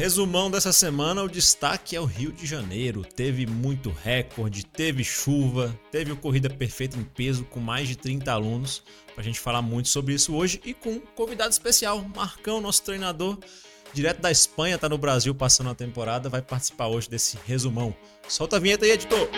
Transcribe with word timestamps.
Resumão 0.00 0.50
dessa 0.50 0.72
semana, 0.72 1.22
o 1.22 1.28
destaque 1.28 1.94
é 1.94 2.00
o 2.00 2.06
Rio 2.06 2.32
de 2.32 2.46
Janeiro. 2.46 3.04
Teve 3.04 3.44
muito 3.44 3.90
recorde, 3.90 4.64
teve 4.64 5.04
chuva, 5.04 5.78
teve 5.92 6.10
o 6.10 6.16
Corrida 6.16 6.48
Perfeita 6.48 6.96
em 6.96 7.04
peso 7.04 7.44
com 7.44 7.60
mais 7.60 7.86
de 7.86 7.96
30 7.96 8.32
alunos. 8.32 8.82
Pra 9.14 9.22
gente 9.22 9.38
falar 9.38 9.60
muito 9.60 9.90
sobre 9.90 10.14
isso 10.14 10.34
hoje 10.34 10.58
e 10.64 10.72
com 10.72 10.92
um 10.92 11.00
convidado 11.00 11.50
especial, 11.50 12.02
Marcão, 12.16 12.62
nosso 12.62 12.82
treinador, 12.82 13.36
direto 13.92 14.22
da 14.22 14.30
Espanha, 14.30 14.78
tá 14.78 14.88
no 14.88 14.96
Brasil 14.96 15.34
passando 15.34 15.68
a 15.68 15.74
temporada, 15.74 16.30
vai 16.30 16.40
participar 16.40 16.86
hoje 16.86 17.06
desse 17.06 17.36
resumão. 17.46 17.94
Solta 18.26 18.56
a 18.56 18.58
vinheta 18.58 18.86
aí, 18.86 18.92
editor! 18.92 19.28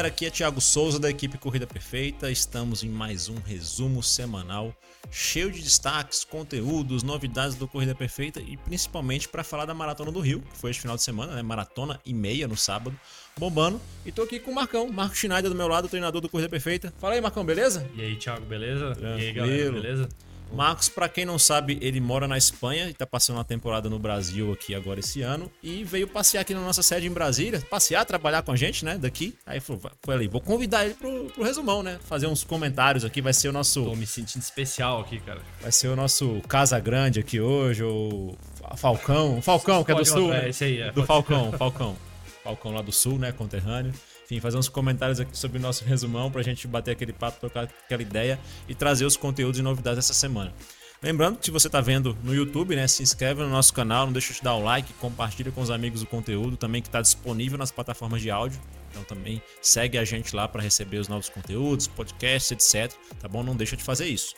Galera, 0.00 0.08
aqui 0.08 0.24
é 0.24 0.30
Thiago 0.30 0.62
Souza 0.62 0.98
da 0.98 1.10
equipe 1.10 1.36
Corrida 1.36 1.66
Perfeita. 1.66 2.30
Estamos 2.30 2.82
em 2.82 2.88
mais 2.88 3.28
um 3.28 3.34
resumo 3.34 4.02
semanal 4.02 4.74
cheio 5.10 5.52
de 5.52 5.60
destaques, 5.60 6.24
conteúdos, 6.24 7.02
novidades 7.02 7.54
do 7.54 7.68
Corrida 7.68 7.94
Perfeita 7.94 8.40
e 8.40 8.56
principalmente 8.56 9.28
para 9.28 9.44
falar 9.44 9.66
da 9.66 9.74
Maratona 9.74 10.10
do 10.10 10.20
Rio, 10.20 10.40
que 10.40 10.56
foi 10.56 10.70
este 10.70 10.80
final 10.80 10.96
de 10.96 11.02
semana, 11.02 11.34
né? 11.34 11.42
Maratona 11.42 12.00
e 12.06 12.14
meia 12.14 12.48
no 12.48 12.56
sábado, 12.56 12.98
bombando. 13.38 13.78
E 14.06 14.10
tô 14.10 14.22
aqui 14.22 14.40
com 14.40 14.50
o 14.50 14.54
Marcão, 14.54 14.88
Marco 14.90 15.14
Schneider 15.14 15.50
do 15.50 15.56
meu 15.56 15.68
lado, 15.68 15.86
treinador 15.86 16.22
do 16.22 16.30
Corrida 16.30 16.48
Perfeita. 16.48 16.94
Fala 16.98 17.12
aí, 17.12 17.20
Marcão, 17.20 17.44
beleza? 17.44 17.86
E 17.94 18.00
aí, 18.00 18.16
Thiago, 18.16 18.46
beleza? 18.46 18.94
Tranquilo. 18.94 19.18
E 19.18 19.26
aí, 19.26 19.32
galera, 19.34 19.72
beleza? 19.72 20.08
Marcos, 20.52 20.88
para 20.88 21.08
quem 21.08 21.24
não 21.24 21.38
sabe, 21.38 21.78
ele 21.80 22.00
mora 22.00 22.26
na 22.26 22.36
Espanha 22.36 22.88
e 22.88 22.94
tá 22.94 23.06
passando 23.06 23.36
uma 23.36 23.44
temporada 23.44 23.88
no 23.88 23.98
Brasil 23.98 24.52
aqui 24.52 24.74
agora 24.74 25.00
esse 25.00 25.22
ano 25.22 25.50
e 25.62 25.84
veio 25.84 26.08
passear 26.08 26.40
aqui 26.40 26.52
na 26.52 26.60
nossa 26.60 26.82
sede 26.82 27.06
em 27.06 27.10
Brasília, 27.10 27.60
passear, 27.70 28.04
trabalhar 28.04 28.42
com 28.42 28.52
a 28.52 28.56
gente, 28.56 28.84
né, 28.84 28.98
daqui. 28.98 29.36
Aí 29.46 29.60
foi, 29.60 29.78
foi 30.02 30.14
ali, 30.14 30.28
vou 30.28 30.40
convidar 30.40 30.84
ele 30.84 30.94
pro, 30.94 31.26
pro 31.26 31.44
resumão, 31.44 31.82
né, 31.82 31.98
fazer 32.04 32.26
uns 32.26 32.42
comentários 32.42 33.04
aqui, 33.04 33.22
vai 33.22 33.32
ser 33.32 33.48
o 33.48 33.52
nosso... 33.52 33.84
Tô 33.84 33.94
me 33.94 34.06
sentindo 34.06 34.42
especial 34.42 35.00
aqui, 35.00 35.20
cara. 35.20 35.40
Vai 35.60 35.72
ser 35.72 35.88
o 35.88 35.96
nosso 35.96 36.40
Casa 36.48 36.78
Grande 36.80 37.20
aqui 37.20 37.40
hoje, 37.40 37.84
o 37.84 38.34
Falcão, 38.76 39.40
Falcão 39.40 39.84
que 39.84 39.92
é 39.92 39.94
do 39.94 40.04
Sul, 40.04 40.32
é, 40.32 40.42
né? 40.42 40.48
esse 40.48 40.64
aí, 40.64 40.80
é. 40.80 40.92
do 40.92 41.04
Falcão, 41.04 41.52
Falcão. 41.52 41.96
Falcão 42.42 42.72
lá 42.72 42.82
do 42.82 42.92
Sul, 42.92 43.18
né, 43.18 43.32
conterrâneo. 43.32 43.92
Enfim, 44.30 44.38
fazer 44.38 44.58
uns 44.58 44.68
comentários 44.68 45.18
aqui 45.18 45.36
sobre 45.36 45.58
o 45.58 45.60
nosso 45.60 45.84
resumão 45.84 46.30
pra 46.30 46.40
gente 46.40 46.68
bater 46.68 46.92
aquele 46.92 47.12
papo, 47.12 47.40
trocar 47.40 47.64
aquela 47.64 48.00
ideia 48.00 48.38
e 48.68 48.76
trazer 48.76 49.04
os 49.04 49.16
conteúdos 49.16 49.58
e 49.58 49.62
novidades 49.62 49.96
dessa 49.96 50.14
semana. 50.14 50.54
Lembrando 51.02 51.38
que 51.38 51.46
se 51.46 51.50
você 51.50 51.66
está 51.66 51.80
vendo 51.80 52.16
no 52.22 52.32
YouTube, 52.32 52.76
né, 52.76 52.86
se 52.86 53.02
inscreve 53.02 53.42
no 53.42 53.48
nosso 53.48 53.74
canal, 53.74 54.06
não 54.06 54.12
deixa 54.12 54.32
de 54.32 54.40
dar 54.40 54.54
o 54.54 54.62
like, 54.62 54.92
compartilha 54.94 55.50
com 55.50 55.60
os 55.60 55.68
amigos 55.68 56.02
o 56.02 56.06
conteúdo, 56.06 56.56
também 56.56 56.80
que 56.80 56.86
está 56.86 57.02
disponível 57.02 57.58
nas 57.58 57.72
plataformas 57.72 58.22
de 58.22 58.30
áudio. 58.30 58.60
Então 58.92 59.02
também 59.02 59.42
segue 59.60 59.98
a 59.98 60.04
gente 60.04 60.36
lá 60.36 60.46
para 60.46 60.62
receber 60.62 60.98
os 60.98 61.08
novos 61.08 61.28
conteúdos, 61.28 61.88
podcasts, 61.88 62.52
etc. 62.52 62.96
Tá 63.18 63.26
bom? 63.26 63.42
Não 63.42 63.56
deixa 63.56 63.76
de 63.76 63.82
fazer 63.82 64.06
isso. 64.06 64.36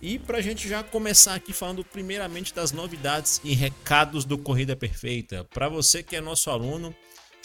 E 0.00 0.18
para 0.18 0.38
a 0.38 0.42
gente 0.42 0.66
já 0.66 0.82
começar 0.82 1.34
aqui 1.34 1.52
falando 1.52 1.84
primeiramente 1.84 2.54
das 2.54 2.72
novidades 2.72 3.38
e 3.44 3.52
recados 3.52 4.24
do 4.24 4.38
Corrida 4.38 4.74
Perfeita. 4.74 5.44
Para 5.52 5.68
você 5.68 6.02
que 6.02 6.16
é 6.16 6.22
nosso 6.22 6.48
aluno, 6.48 6.94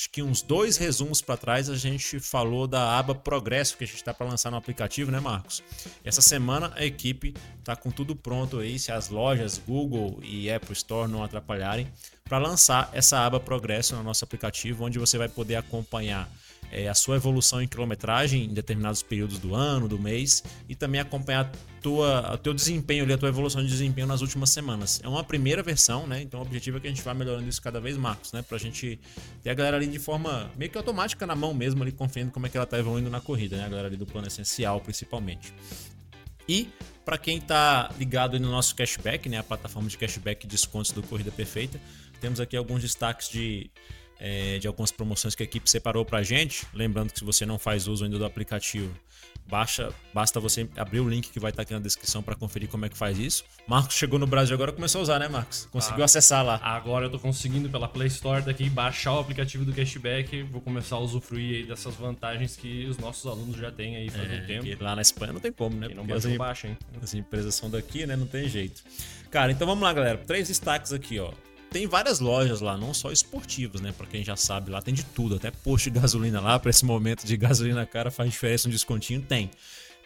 acho 0.01 0.09
que 0.09 0.23
uns 0.23 0.41
dois 0.41 0.77
resumos 0.77 1.21
para 1.21 1.37
trás 1.37 1.69
a 1.69 1.75
gente 1.75 2.19
falou 2.19 2.65
da 2.65 2.97
aba 2.97 3.13
Progresso 3.13 3.77
que 3.77 3.83
a 3.83 3.87
gente 3.87 3.97
está 3.97 4.11
para 4.11 4.25
lançar 4.25 4.49
no 4.49 4.57
aplicativo, 4.57 5.11
né, 5.11 5.19
Marcos? 5.19 5.61
Essa 6.03 6.21
semana 6.23 6.73
a 6.75 6.83
equipe 6.83 7.35
tá 7.63 7.75
com 7.75 7.91
tudo 7.91 8.15
pronto 8.15 8.57
aí, 8.57 8.79
se 8.79 8.91
as 8.91 9.09
lojas 9.09 9.59
Google 9.59 10.19
e 10.23 10.51
Apple 10.51 10.73
Store 10.73 11.07
não 11.07 11.23
atrapalharem, 11.23 11.87
para 12.23 12.39
lançar 12.39 12.89
essa 12.93 13.19
aba 13.19 13.39
Progresso 13.39 13.95
no 13.95 14.01
nosso 14.01 14.25
aplicativo, 14.25 14.85
onde 14.85 14.97
você 14.97 15.19
vai 15.19 15.29
poder 15.29 15.57
acompanhar 15.57 16.27
é, 16.71 16.87
a 16.87 16.93
sua 16.93 17.17
evolução 17.17 17.61
em 17.61 17.67
quilometragem 17.67 18.45
em 18.45 18.53
determinados 18.53 19.03
períodos 19.03 19.37
do 19.37 19.53
ano, 19.53 19.87
do 19.87 19.99
mês, 19.99 20.43
e 20.69 20.75
também 20.75 21.01
acompanhar 21.01 21.51
tua, 21.81 22.33
o 22.33 22.37
teu 22.37 22.53
desempenho 22.53 23.03
ali, 23.03 23.13
a 23.13 23.17
tua 23.17 23.29
evolução 23.29 23.61
de 23.61 23.67
desempenho 23.67 24.07
nas 24.07 24.21
últimas 24.21 24.49
semanas. 24.51 25.01
É 25.03 25.07
uma 25.07 25.23
primeira 25.23 25.61
versão, 25.61 26.07
né? 26.07 26.21
Então 26.21 26.39
o 26.39 26.43
objetivo 26.43 26.77
é 26.77 26.79
que 26.79 26.87
a 26.87 26.89
gente 26.89 27.01
vá 27.01 27.13
melhorando 27.13 27.47
isso 27.49 27.61
cada 27.61 27.81
vez 27.81 27.97
mais, 27.97 28.31
né? 28.31 28.41
Pra 28.41 28.57
gente 28.57 28.99
ter 29.43 29.49
a 29.49 29.53
galera 29.53 29.77
ali 29.77 29.87
de 29.87 29.99
forma 29.99 30.49
meio 30.57 30.71
que 30.71 30.77
automática 30.77 31.25
na 31.27 31.35
mão 31.35 31.53
mesmo, 31.53 31.81
ali 31.83 31.91
confiando 31.91 32.31
como 32.31 32.45
é 32.45 32.49
que 32.49 32.57
ela 32.57 32.65
tá 32.65 32.79
evoluindo 32.79 33.09
na 33.09 33.19
corrida, 33.19 33.57
né? 33.57 33.65
A 33.65 33.69
galera 33.69 33.87
ali 33.87 33.97
do 33.97 34.05
plano 34.05 34.27
essencial, 34.27 34.79
principalmente. 34.79 35.53
E 36.47 36.69
para 37.05 37.17
quem 37.17 37.37
está 37.37 37.89
ligado 37.97 38.39
no 38.39 38.49
nosso 38.49 38.75
cashback, 38.75 39.27
né, 39.29 39.37
a 39.37 39.43
plataforma 39.43 39.89
de 39.89 39.97
cashback 39.97 40.45
e 40.45 40.49
descontos 40.49 40.91
do 40.91 41.01
Corrida 41.01 41.31
Perfeita, 41.31 41.79
temos 42.19 42.39
aqui 42.39 42.55
alguns 42.55 42.81
destaques 42.81 43.29
de 43.29 43.71
é, 44.23 44.59
de 44.59 44.67
algumas 44.67 44.91
promoções 44.91 45.33
que 45.33 45.41
a 45.41 45.45
equipe 45.45 45.67
separou 45.69 46.05
para 46.05 46.19
a 46.19 46.23
gente. 46.23 46.63
Lembrando 46.73 47.11
que 47.11 47.17
se 47.19 47.25
você 47.25 47.43
não 47.45 47.57
faz 47.57 47.87
uso 47.87 48.05
ainda 48.05 48.19
do 48.19 48.23
aplicativo, 48.25 48.93
baixa, 49.47 49.91
basta 50.13 50.39
você 50.39 50.69
abrir 50.77 50.99
o 50.99 51.09
link 51.09 51.29
que 51.31 51.39
vai 51.39 51.49
estar 51.49 51.63
aqui 51.63 51.73
na 51.73 51.79
descrição 51.79 52.21
para 52.21 52.35
conferir 52.35 52.69
como 52.69 52.85
é 52.85 52.89
que 52.89 52.95
faz 52.97 53.17
isso. 53.17 53.43
Marcos 53.67 53.95
chegou 53.95 54.19
no 54.19 54.27
Brasil 54.27 54.53
agora 54.53 54.71
começou 54.71 54.99
a 54.99 55.01
usar, 55.01 55.19
né, 55.19 55.27
Marcos? 55.27 55.67
Conseguiu 55.71 56.03
Ah, 56.03 56.05
acessar 56.05 56.45
lá. 56.45 56.59
Agora 56.63 57.07
eu 57.07 57.09
tô 57.09 57.17
conseguindo 57.19 57.67
pela 57.69 57.87
Play 57.87 58.07
Store 58.07 58.43
daqui 58.43 58.69
baixar 58.69 59.13
o 59.13 59.19
aplicativo 59.19 59.65
do 59.65 59.73
Cashback. 59.73 60.43
Vou 60.43 60.61
começar 60.61 60.97
a 60.97 60.99
usufruir 60.99 61.55
aí 61.57 61.63
dessas 61.65 61.95
vantagens 61.95 62.55
que 62.55 62.85
os 62.85 62.97
nossos 62.99 63.25
alunos 63.25 63.57
já 63.57 63.71
têm 63.71 63.95
aí 63.97 64.09
faz 64.09 64.31
um 64.31 64.45
tempo. 64.45 64.83
Lá 64.83 64.95
na 64.95 65.01
Espanha 65.01 65.33
não 65.33 65.39
tem 65.39 65.51
como, 65.51 65.75
né? 65.75 65.87
Quem 65.87 65.95
não 65.95 66.03
Porque 66.03 66.13
baixou, 66.13 66.31
as, 66.31 66.37
baixa, 66.37 66.67
hein? 66.67 66.77
as 67.01 67.13
empresas 67.15 67.55
são 67.55 67.69
daqui, 67.69 68.05
né? 68.05 68.15
Não 68.15 68.27
tem 68.27 68.47
jeito. 68.47 68.83
Cara, 69.31 69.51
então 69.51 69.65
vamos 69.65 69.83
lá, 69.83 69.91
galera. 69.93 70.17
Três 70.19 70.47
destaques 70.47 70.93
aqui, 70.93 71.19
ó. 71.19 71.31
Tem 71.71 71.87
várias 71.87 72.19
lojas 72.19 72.59
lá, 72.59 72.77
não 72.77 72.93
só 72.93 73.13
esportivas, 73.13 73.79
né? 73.79 73.93
Pra 73.97 74.05
quem 74.05 74.25
já 74.25 74.35
sabe, 74.35 74.69
lá 74.69 74.81
tem 74.81 74.93
de 74.93 75.05
tudo, 75.05 75.35
até 75.35 75.49
posto 75.49 75.89
de 75.89 75.97
gasolina 76.01 76.41
lá, 76.41 76.59
pra 76.59 76.69
esse 76.69 76.83
momento 76.83 77.25
de 77.25 77.37
gasolina 77.37 77.85
cara 77.85 78.11
faz 78.11 78.29
diferença 78.29 78.67
um 78.67 78.71
descontinho, 78.71 79.21
tem. 79.21 79.49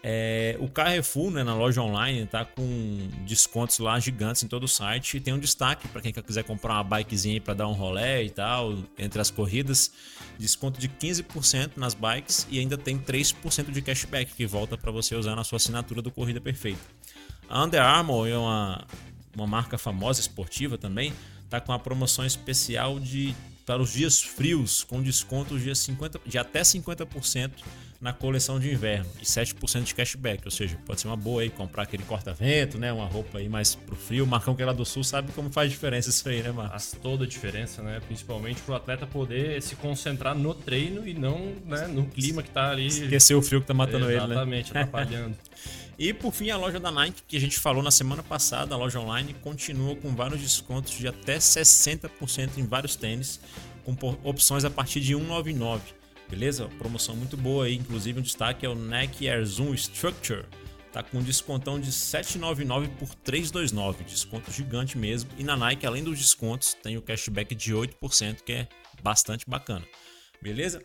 É, 0.04 0.56
o 0.60 0.70
Carrefour, 0.70 1.32
né, 1.32 1.44
na 1.44 1.56
loja 1.56 1.82
online, 1.82 2.28
tá 2.28 2.46
com 2.46 3.10
descontos 3.26 3.80
lá 3.80 4.00
gigantes 4.00 4.44
em 4.44 4.48
todo 4.48 4.66
o 4.66 4.68
site. 4.68 5.18
E 5.18 5.20
tem 5.20 5.34
um 5.34 5.40
destaque 5.40 5.88
para 5.88 6.00
quem 6.00 6.14
quiser 6.14 6.44
comprar 6.44 6.76
uma 6.76 6.84
bikezinha 6.84 7.42
para 7.42 7.56
dar 7.56 7.68
um 7.68 7.74
rolé 7.74 8.24
e 8.24 8.30
tal, 8.30 8.78
entre 9.00 9.20
as 9.20 9.32
corridas. 9.32 9.92
Desconto 10.38 10.80
de 10.80 10.88
15% 10.88 11.72
nas 11.78 11.96
bikes 11.96 12.46
e 12.52 12.60
ainda 12.60 12.78
tem 12.78 13.00
3% 13.00 13.72
de 13.72 13.82
cashback 13.82 14.32
que 14.36 14.46
volta 14.46 14.78
para 14.78 14.92
você 14.92 15.16
usar 15.16 15.36
na 15.36 15.44
sua 15.44 15.56
assinatura 15.56 16.04
do 16.04 16.12
Corrida 16.12 16.40
Perfeita. 16.40 16.82
A 17.50 17.64
Under 17.64 17.82
Armour 17.82 18.28
é 18.28 18.38
uma, 18.38 18.86
uma 19.36 19.48
marca 19.48 19.76
famosa 19.76 20.20
esportiva 20.20 20.78
também, 20.78 21.12
tá 21.50 21.60
com 21.60 21.72
uma 21.72 21.80
promoção 21.80 22.26
especial 22.26 23.00
de 23.00 23.36
para 23.66 23.82
os 23.82 23.94
dias 23.94 24.22
frios, 24.22 24.84
com 24.84 25.02
desconto 25.02 25.58
de, 25.58 25.76
50, 25.76 26.22
de 26.26 26.38
até 26.38 26.62
50% 26.62 27.52
na 28.00 28.14
coleção 28.14 28.60
de 28.60 28.72
inverno 28.72 29.10
e 29.20 29.26
7% 29.26 29.84
de 29.84 29.96
cashback, 29.96 30.44
ou 30.46 30.52
seja, 30.52 30.78
pode 30.86 31.02
ser 31.02 31.08
uma 31.08 31.16
boa 31.16 31.42
aí 31.42 31.50
comprar 31.50 31.84
aquele 31.84 32.04
corta-vento, 32.04 32.78
né, 32.78 32.94
uma 32.94 33.08
roupa 33.08 33.40
aí 33.40 33.50
mais 33.50 33.74
pro 33.74 33.96
frio. 33.96 34.26
O 34.26 34.28
Marcão 34.28 34.56
que 34.56 34.62
é 34.62 34.66
lá 34.66 34.74
do 34.74 34.86
sul 34.86 35.04
sabe 35.04 35.32
como 35.32 35.50
faz 35.52 35.72
diferença 35.72 36.10
isso 36.10 36.30
aí, 36.30 36.44
né, 36.44 36.52
Marcos? 36.52 36.72
Faz 36.72 37.02
toda 37.02 37.24
a 37.24 37.28
diferença, 37.28 37.82
né? 37.82 38.00
Principalmente 38.06 38.62
pro 38.62 38.76
atleta 38.76 39.08
poder 39.08 39.60
se 39.64 39.76
concentrar 39.76 40.36
no 40.36 40.54
treino 40.54 41.08
e 41.08 41.16
não 41.16 41.54
né, 41.66 41.88
no 41.88 42.06
clima 42.06 42.44
que 42.44 42.52
tá 42.52 42.70
ali. 42.70 42.88
Esquecer 42.88 43.34
o 43.34 43.42
frio 43.42 43.62
que 43.62 43.68
tá 43.68 43.74
matando 43.74 44.06
ele, 44.06 44.20
né? 44.20 44.26
Exatamente, 44.26 44.70
atrapalhando. 44.70 45.36
E 45.98 46.14
por 46.14 46.34
fim, 46.34 46.50
a 46.50 46.58
loja 46.58 46.80
da 46.80 46.92
Nike, 46.92 47.24
que 47.28 47.38
a 47.38 47.40
gente 47.40 47.58
falou 47.58 47.82
na 47.82 47.92
semana 47.92 48.22
passada, 48.22 48.76
a 48.76 48.78
loja 48.78 49.00
online 49.00 49.34
continua 49.36 49.96
com 49.96 50.14
vários 50.14 50.42
descontos 50.42 50.94
de 50.94 51.08
até 51.08 51.38
60% 51.38 52.58
em 52.58 52.66
vários 52.66 52.96
tênis, 52.96 53.40
com 53.84 53.96
opções 54.24 54.66
a 54.66 54.70
partir 54.70 55.00
de 55.00 55.14
199. 55.14 55.82
Beleza? 56.30 56.68
Promoção 56.78 57.16
muito 57.16 57.38
boa 57.38 57.66
aí, 57.66 57.76
inclusive 57.76 58.20
um 58.20 58.24
destaque 58.24 58.66
é 58.66 58.70
o 58.70 58.76
Nike 58.76 59.30
Air 59.30 59.46
Zoom 59.46 59.74
Structure. 59.74 60.46
Tá 60.92 61.04
com 61.04 61.20
um 61.20 61.24
descontão 61.24 61.80
de 61.80 61.92
799 61.92 62.88
por 62.98 63.14
329, 63.16 64.04
desconto 64.04 64.52
gigante 64.52 64.98
mesmo. 64.98 65.30
E 65.38 65.44
na 65.44 65.56
Nike, 65.56 65.86
além 65.86 66.04
dos 66.04 66.18
descontos, 66.18 66.74
tem 66.74 66.98
o 66.98 67.02
cashback 67.02 67.54
de 67.54 67.74
8%, 67.74 68.42
que 68.42 68.54
é 68.54 68.68
bastante 69.04 69.46
bacana. 69.48 69.86
Beleza? 70.42 70.82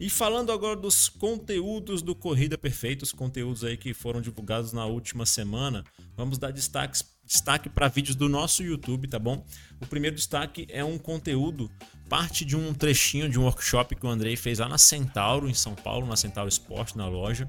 E 0.00 0.10
falando 0.10 0.50
agora 0.50 0.76
dos 0.76 1.08
conteúdos 1.08 2.02
do 2.02 2.14
Corrida 2.14 2.58
Perfeita, 2.58 3.04
os 3.04 3.12
conteúdos 3.12 3.64
aí 3.64 3.76
que 3.76 3.94
foram 3.94 4.20
divulgados 4.20 4.72
na 4.72 4.84
última 4.84 5.24
semana, 5.24 5.84
vamos 6.16 6.38
dar 6.38 6.52
destaques, 6.52 7.04
destaque 7.24 7.68
para 7.68 7.88
vídeos 7.88 8.16
do 8.16 8.28
nosso 8.28 8.62
YouTube, 8.62 9.08
tá 9.08 9.18
bom? 9.18 9.44
O 9.80 9.86
primeiro 9.86 10.16
destaque 10.16 10.66
é 10.68 10.84
um 10.84 10.98
conteúdo, 10.98 11.70
parte 12.08 12.44
de 12.44 12.56
um 12.56 12.74
trechinho 12.74 13.28
de 13.28 13.38
um 13.38 13.44
workshop 13.44 13.94
que 13.96 14.04
o 14.04 14.08
Andrei 14.08 14.36
fez 14.36 14.58
lá 14.58 14.68
na 14.68 14.76
Centauro, 14.76 15.48
em 15.48 15.54
São 15.54 15.74
Paulo, 15.74 16.06
na 16.06 16.16
Centauro 16.16 16.48
Esporte, 16.48 16.96
na 16.96 17.08
loja, 17.08 17.48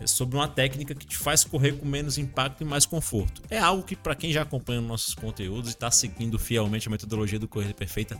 é 0.00 0.06
sobre 0.06 0.36
uma 0.36 0.48
técnica 0.48 0.94
que 0.94 1.06
te 1.06 1.16
faz 1.16 1.44
correr 1.44 1.72
com 1.72 1.84
menos 1.84 2.16
impacto 2.16 2.62
e 2.62 2.64
mais 2.64 2.86
conforto. 2.86 3.42
É 3.50 3.58
algo 3.58 3.82
que, 3.82 3.96
para 3.96 4.14
quem 4.14 4.32
já 4.32 4.42
acompanha 4.42 4.80
nossos 4.80 5.14
conteúdos 5.14 5.70
e 5.70 5.74
está 5.74 5.90
seguindo 5.90 6.38
fielmente 6.38 6.88
a 6.88 6.90
metodologia 6.90 7.38
do 7.38 7.48
Corrida 7.48 7.74
Perfeita, 7.74 8.18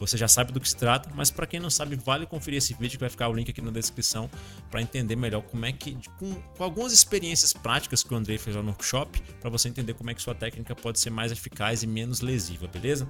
você 0.00 0.16
já 0.16 0.26
sabe 0.26 0.50
do 0.50 0.58
que 0.58 0.68
se 0.68 0.74
trata, 0.74 1.10
mas 1.14 1.30
para 1.30 1.46
quem 1.46 1.60
não 1.60 1.68
sabe, 1.68 1.94
vale 1.94 2.24
conferir 2.24 2.56
esse 2.56 2.72
vídeo 2.72 2.96
que 2.96 3.00
vai 3.00 3.10
ficar 3.10 3.28
o 3.28 3.34
link 3.34 3.50
aqui 3.50 3.60
na 3.60 3.70
descrição 3.70 4.30
para 4.70 4.80
entender 4.80 5.14
melhor 5.14 5.42
como 5.42 5.66
é 5.66 5.72
que, 5.72 5.96
com, 6.18 6.34
com 6.34 6.64
algumas 6.64 6.92
experiências 6.92 7.52
práticas 7.52 8.02
que 8.02 8.12
o 8.12 8.16
Andrei 8.16 8.38
fez 8.38 8.56
lá 8.56 8.62
no 8.62 8.70
workshop, 8.70 9.20
para 9.38 9.50
você 9.50 9.68
entender 9.68 9.92
como 9.92 10.10
é 10.10 10.14
que 10.14 10.22
sua 10.22 10.34
técnica 10.34 10.74
pode 10.74 10.98
ser 10.98 11.10
mais 11.10 11.30
eficaz 11.30 11.82
e 11.82 11.86
menos 11.86 12.22
lesiva, 12.22 12.66
beleza? 12.66 13.06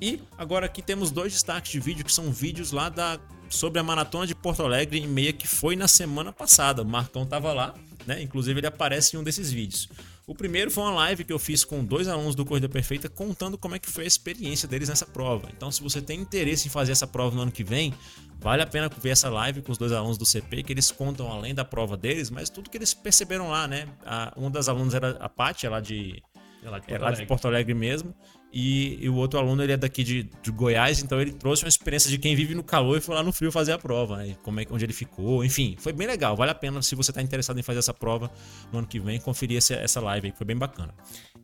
E 0.00 0.22
agora 0.38 0.66
aqui 0.66 0.80
temos 0.80 1.10
dois 1.10 1.34
destaques 1.34 1.70
de 1.70 1.78
vídeo 1.78 2.04
que 2.04 2.12
são 2.12 2.32
vídeos 2.32 2.72
lá 2.72 2.88
da 2.88 3.20
sobre 3.48 3.78
a 3.78 3.82
maratona 3.82 4.26
de 4.26 4.34
Porto 4.34 4.62
Alegre 4.62 4.98
em 4.98 5.06
meia 5.06 5.32
que 5.32 5.46
foi 5.46 5.76
na 5.76 5.86
semana 5.86 6.32
passada. 6.32 6.80
O 6.80 6.86
Marcão 6.86 7.26
tava 7.26 7.52
lá, 7.52 7.74
né? 8.06 8.22
Inclusive 8.22 8.58
ele 8.58 8.66
aparece 8.66 9.14
em 9.14 9.20
um 9.20 9.22
desses 9.22 9.52
vídeos. 9.52 9.90
O 10.26 10.34
primeiro 10.34 10.70
foi 10.70 10.84
uma 10.84 10.94
live 10.94 11.24
que 11.24 11.32
eu 11.32 11.38
fiz 11.38 11.64
com 11.64 11.84
dois 11.84 12.06
alunos 12.06 12.34
do 12.34 12.44
Corrida 12.44 12.68
Perfeita 12.68 13.08
contando 13.08 13.58
como 13.58 13.74
é 13.74 13.78
que 13.78 13.90
foi 13.90 14.04
a 14.04 14.06
experiência 14.06 14.68
deles 14.68 14.88
nessa 14.88 15.04
prova. 15.04 15.48
Então, 15.54 15.70
se 15.70 15.82
você 15.82 16.00
tem 16.00 16.20
interesse 16.20 16.68
em 16.68 16.70
fazer 16.70 16.92
essa 16.92 17.06
prova 17.06 17.34
no 17.34 17.42
ano 17.42 17.50
que 17.50 17.64
vem, 17.64 17.92
vale 18.38 18.62
a 18.62 18.66
pena 18.66 18.88
ver 18.88 19.10
essa 19.10 19.28
live 19.28 19.62
com 19.62 19.72
os 19.72 19.78
dois 19.78 19.90
alunos 19.90 20.16
do 20.16 20.24
CP, 20.24 20.62
que 20.62 20.72
eles 20.72 20.92
contam 20.92 21.30
além 21.30 21.54
da 21.54 21.64
prova 21.64 21.96
deles, 21.96 22.30
mas 22.30 22.48
tudo 22.48 22.70
que 22.70 22.76
eles 22.76 22.94
perceberam 22.94 23.50
lá, 23.50 23.66
né? 23.66 23.88
A, 24.06 24.32
uma 24.36 24.50
das 24.50 24.68
alunas 24.68 24.94
era 24.94 25.10
a 25.18 25.28
Paty, 25.28 25.66
lá 25.66 25.80
de 25.80 26.22
é 26.62 26.70
lá 26.70 26.78
de 26.78 26.86
Porto, 26.86 27.00
é 27.00 27.04
lá 27.04 27.10
de 27.10 27.26
Porto 27.26 27.48
Alegre 27.48 27.74
mesmo. 27.74 28.14
E, 28.52 28.98
e, 29.02 29.08
o 29.08 29.14
outro 29.14 29.38
aluno 29.40 29.62
ele 29.62 29.72
é 29.72 29.76
daqui 29.76 30.04
de, 30.04 30.24
de, 30.42 30.50
Goiás, 30.50 31.02
então 31.02 31.18
ele 31.18 31.32
trouxe 31.32 31.64
uma 31.64 31.70
experiência 31.70 32.10
de 32.10 32.18
quem 32.18 32.36
vive 32.36 32.54
no 32.54 32.62
calor 32.62 32.98
e 32.98 33.00
foi 33.00 33.14
lá 33.14 33.22
no 33.22 33.32
frio 33.32 33.50
fazer 33.50 33.72
a 33.72 33.78
prova, 33.78 34.18
né? 34.18 34.36
Como 34.42 34.60
é, 34.60 34.66
onde 34.70 34.84
ele 34.84 34.92
ficou, 34.92 35.42
enfim, 35.42 35.74
foi 35.78 35.92
bem 35.92 36.06
legal. 36.06 36.36
Vale 36.36 36.50
a 36.50 36.54
pena 36.54 36.82
se 36.82 36.94
você 36.94 37.10
está 37.10 37.22
interessado 37.22 37.58
em 37.58 37.62
fazer 37.62 37.78
essa 37.78 37.94
prova 37.94 38.30
no 38.70 38.80
ano 38.80 38.86
que 38.86 39.00
vem, 39.00 39.18
conferir 39.18 39.56
essa, 39.56 39.74
essa 39.74 40.00
live 40.00 40.26
aí, 40.26 40.32
que 40.32 40.38
foi 40.38 40.46
bem 40.46 40.56
bacana. 40.56 40.94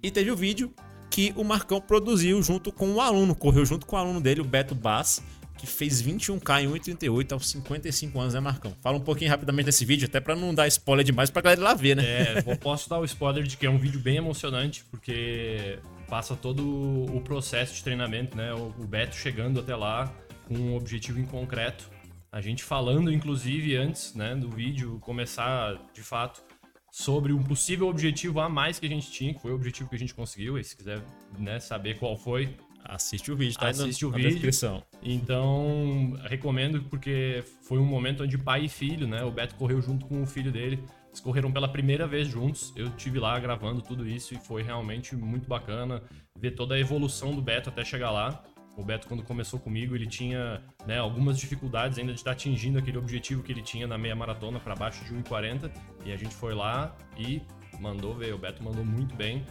E 0.03 0.11
teve 0.11 0.31
o 0.31 0.37
vídeo 0.37 0.73
que 1.11 1.33
o 1.35 1.43
Marcão 1.43 1.81
produziu 1.81 2.43
junto 2.43 2.71
com 2.71 2.93
o 2.93 3.01
aluno, 3.01 3.35
correu 3.35 3.65
junto 3.65 3.87
com 3.87 3.97
o 3.97 3.99
aluno 3.99 4.21
dele, 4.21 4.43
o 4.43 4.45
Beto 4.45 4.75
Bass, 4.75 5.23
que 5.59 5.67
fez 5.67 6.01
21k 6.01 6.63
em 6.63 6.69
1,38 6.69 7.33
aos 7.33 7.51
55 7.51 8.21
anos, 8.21 8.35
né, 8.35 8.41
Marcão? 8.41 8.75
Fala 8.81 8.97
um 8.97 9.01
pouquinho 9.01 9.31
rapidamente 9.31 9.67
desse 9.67 9.85
vídeo, 9.85 10.07
até 10.07 10.21
para 10.21 10.37
não 10.37 10.55
dar 10.55 10.67
spoiler 10.69 11.05
demais 11.05 11.29
pra 11.29 11.43
galera 11.43 11.61
lá 11.61 11.75
ver, 11.75 11.97
né? 11.97 12.05
É, 12.05 12.55
posso 12.57 12.89
dar 12.89 12.99
o 12.99 13.05
spoiler 13.05 13.45
de 13.45 13.57
que 13.57 13.67
é 13.67 13.71
um 13.71 13.79
vídeo 13.79 14.01
bem 14.01 14.17
emocionante, 14.17 14.85
porque 14.91 15.79
passa 16.09 16.37
todo 16.37 16.63
o 16.65 17.21
processo 17.21 17.75
de 17.75 17.83
treinamento, 17.83 18.37
né? 18.37 18.55
O 18.55 18.87
Beto 18.87 19.17
chegando 19.17 19.61
até 19.61 19.75
lá 19.75 20.11
com 20.47 20.55
um 20.55 20.77
objetivo 20.77 21.21
em 21.21 21.27
concreto. 21.27 21.91
A 22.31 22.41
gente 22.41 22.63
falando, 22.63 23.13
inclusive, 23.13 23.77
antes 23.77 24.15
né, 24.15 24.35
do 24.35 24.51
vídeo 24.51 24.99
começar 25.01 25.79
de 25.95 26.03
fato 26.03 26.43
sobre 26.91 27.33
um 27.33 27.43
possível 27.43 27.89
objetivo 27.89 28.41
a 28.41 28.49
mais 28.49 28.79
que 28.79 28.87
a 28.87 28.89
gente 28.89 29.11
tinha, 29.11 29.33
que 29.35 29.41
foi 29.41 29.53
o 29.53 29.55
objetivo 29.55 29.89
que 29.89 29.97
a 29.97 29.99
gente 29.99 30.15
conseguiu. 30.15 30.59
E 30.59 30.65
se 30.65 30.77
quiser 30.77 31.01
né, 31.39 31.59
saber 31.59 31.99
qual 31.99 32.17
foi, 32.17 32.55
assiste 32.89 33.31
o 33.31 33.37
vídeo, 33.37 33.59
tá? 33.59 33.69
Assiste 33.69 34.05
o 34.05 34.11
vídeo. 34.11 34.31
Descrição. 34.31 34.83
Então, 35.03 36.19
recomendo 36.25 36.83
porque 36.85 37.45
foi 37.63 37.79
um 37.79 37.85
momento 37.85 38.25
onde 38.25 38.37
pai 38.37 38.65
e 38.65 38.69
filho, 38.69 39.07
né? 39.07 39.23
O 39.23 39.31
Beto 39.31 39.55
correu 39.55 39.81
junto 39.81 40.07
com 40.07 40.23
o 40.23 40.27
filho 40.27 40.51
dele 40.51 40.83
eles 41.19 41.21
correram 41.21 41.51
pela 41.51 41.69
primeira 41.69 42.07
vez 42.07 42.29
juntos. 42.29 42.73
Eu 42.77 42.91
tive 42.91 43.19
lá 43.19 43.39
gravando 43.39 43.83
tudo 43.83 44.07
isso 44.07 44.35
e 44.35 44.37
foi 44.39 44.63
realmente 44.63 45.17
muito 45.17 45.49
bacana 45.49 46.03
ver 46.37 46.53
toda 46.53 46.75
a 46.75 46.79
evolução 46.79 47.35
do 47.35 47.43
Beto 47.43 47.69
até 47.69 47.85
chegar 47.85 48.11
lá. 48.11 48.43
O 48.77 48.85
Beto, 48.85 49.09
quando 49.09 49.25
começou 49.25 49.59
comigo, 49.59 49.97
ele 49.97 50.07
tinha 50.07 50.63
né, 50.87 50.99
algumas 50.99 51.37
dificuldades 51.37 51.99
ainda 51.99 52.13
de 52.13 52.21
estar 52.21 52.31
atingindo 52.31 52.79
aquele 52.79 52.97
objetivo 52.97 53.43
que 53.43 53.51
ele 53.51 53.63
tinha 53.63 53.89
na 53.89 53.99
meia 53.99 54.15
maratona 54.15 54.61
para 54.61 54.77
baixo 54.77 55.05
de 55.05 55.13
1,40. 55.13 55.71
E 56.05 56.13
a 56.13 56.17
gente 56.17 56.35
foi 56.35 56.55
lá 56.55 56.97
e 57.17 57.43
mandou 57.81 58.15
ver. 58.15 58.33
O 58.35 58.39
Beto 58.39 58.63
mandou 58.63 58.85
muito 58.85 59.17
bem. 59.17 59.45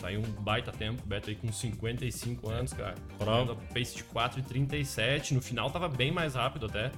Saiu 0.00 0.20
um 0.20 0.42
baita 0.42 0.72
tempo. 0.72 1.02
Beto 1.04 1.28
aí 1.28 1.36
com 1.36 1.52
55 1.52 2.48
anos, 2.48 2.72
cara. 2.72 2.94
Prova. 3.18 3.54
Pace 3.54 3.96
de 3.96 4.04
4,37. 4.04 5.32
No 5.32 5.42
final 5.42 5.70
tava 5.70 5.88
bem 5.88 6.10
mais 6.10 6.34
rápido 6.34 6.66
até. 6.66 6.90